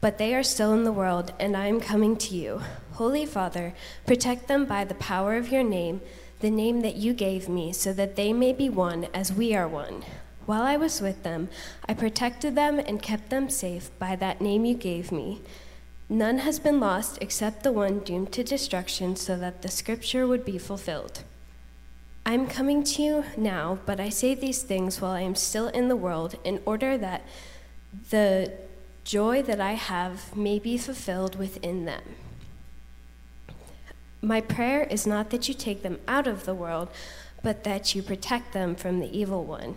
but 0.00 0.18
they 0.18 0.34
are 0.34 0.42
still 0.42 0.72
in 0.72 0.84
the 0.84 0.92
world, 0.92 1.32
and 1.40 1.56
I 1.56 1.66
am 1.66 1.80
coming 1.80 2.16
to 2.18 2.34
you. 2.34 2.62
Holy 2.92 3.26
Father, 3.26 3.74
protect 4.06 4.46
them 4.46 4.64
by 4.64 4.84
the 4.84 4.94
power 4.94 5.36
of 5.36 5.50
your 5.50 5.64
name, 5.64 6.00
the 6.40 6.50
name 6.50 6.82
that 6.82 6.96
you 6.96 7.12
gave 7.12 7.48
me, 7.48 7.72
so 7.72 7.92
that 7.92 8.14
they 8.14 8.32
may 8.32 8.52
be 8.52 8.68
one 8.68 9.08
as 9.12 9.32
we 9.32 9.54
are 9.54 9.66
one. 9.66 10.04
While 10.48 10.62
I 10.62 10.78
was 10.78 11.02
with 11.02 11.24
them, 11.24 11.50
I 11.86 11.92
protected 11.92 12.54
them 12.54 12.78
and 12.78 13.02
kept 13.02 13.28
them 13.28 13.50
safe 13.50 13.90
by 13.98 14.16
that 14.16 14.40
name 14.40 14.64
you 14.64 14.74
gave 14.74 15.12
me. 15.12 15.42
None 16.08 16.38
has 16.38 16.58
been 16.58 16.80
lost 16.80 17.18
except 17.20 17.62
the 17.62 17.70
one 17.70 17.98
doomed 17.98 18.32
to 18.32 18.42
destruction, 18.42 19.14
so 19.14 19.36
that 19.36 19.60
the 19.60 19.68
scripture 19.68 20.26
would 20.26 20.46
be 20.46 20.56
fulfilled. 20.56 21.22
I 22.24 22.32
am 22.32 22.46
coming 22.46 22.82
to 22.84 23.02
you 23.02 23.24
now, 23.36 23.80
but 23.84 24.00
I 24.00 24.08
say 24.08 24.34
these 24.34 24.62
things 24.62 25.02
while 25.02 25.10
I 25.10 25.20
am 25.20 25.34
still 25.34 25.68
in 25.68 25.88
the 25.88 25.96
world, 25.96 26.36
in 26.44 26.62
order 26.64 26.96
that 26.96 27.26
the 28.08 28.50
joy 29.04 29.42
that 29.42 29.60
I 29.60 29.72
have 29.72 30.34
may 30.34 30.58
be 30.58 30.78
fulfilled 30.78 31.36
within 31.36 31.84
them. 31.84 32.14
My 34.22 34.40
prayer 34.40 34.84
is 34.84 35.06
not 35.06 35.28
that 35.28 35.46
you 35.46 35.52
take 35.52 35.82
them 35.82 35.98
out 36.08 36.26
of 36.26 36.46
the 36.46 36.54
world, 36.54 36.88
but 37.42 37.64
that 37.64 37.94
you 37.94 38.02
protect 38.02 38.54
them 38.54 38.74
from 38.74 39.00
the 39.00 39.14
evil 39.14 39.44
one. 39.44 39.76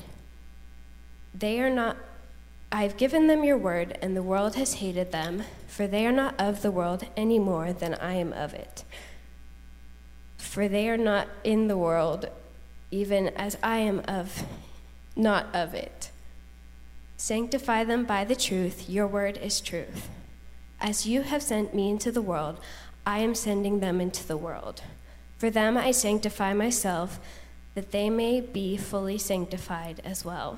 They 1.34 1.60
are 1.60 1.70
not 1.70 1.98
I 2.74 2.84
have 2.84 2.96
given 2.96 3.28
them 3.28 3.44
your 3.44 3.58
word, 3.58 3.98
and 4.02 4.16
the 4.16 4.24
world 4.24 4.56
has 4.56 4.76
hated 4.76 5.12
them, 5.12 5.44
for 5.68 5.88
they 5.88 6.08
are 6.08 6.12
not 6.12 6.40
of 6.40 6.62
the 6.62 6.72
world 6.72 7.06
any 7.18 7.38
more 7.38 7.74
than 7.74 7.96
I 7.96 8.14
am 8.14 8.32
of 8.32 8.54
it. 8.54 8.86
For 10.38 10.70
they 10.70 10.88
are 10.88 10.98
not 10.98 11.28
in 11.44 11.68
the 11.68 11.78
world, 11.78 12.30
even 12.90 13.28
as 13.30 13.58
I 13.62 13.80
am 13.80 14.02
of 14.08 14.46
not 15.18 15.54
of 15.54 15.74
it. 15.74 16.12
Sanctify 17.18 17.84
them 17.84 18.06
by 18.06 18.24
the 18.24 18.38
truth, 18.38 18.90
your 18.90 19.06
word 19.06 19.38
is 19.38 19.60
truth. 19.60 20.10
As 20.80 21.06
you 21.06 21.24
have 21.24 21.44
sent 21.44 21.76
me 21.76 21.90
into 21.90 22.10
the 22.10 22.22
world, 22.22 22.58
I 23.06 23.20
am 23.20 23.36
sending 23.36 23.82
them 23.82 24.00
into 24.00 24.26
the 24.26 24.38
world. 24.38 24.82
For 25.38 25.50
them 25.50 25.76
I 25.76 25.92
sanctify 25.92 26.54
myself, 26.54 27.20
that 27.76 27.92
they 27.92 28.10
may 28.10 28.40
be 28.40 28.78
fully 28.78 29.18
sanctified 29.18 30.02
as 30.06 30.24
well. 30.24 30.58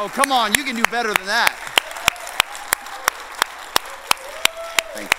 Oh, 0.00 0.08
come 0.08 0.30
on, 0.30 0.54
you 0.54 0.62
can 0.62 0.76
do 0.76 0.84
better 0.92 1.12
than 1.12 1.26
that. 1.26 1.56
Thank 4.94 5.10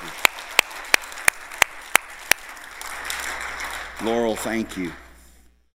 you. 4.01 4.09
Laurel, 4.09 4.37
thank 4.37 4.77
you. 4.77 4.93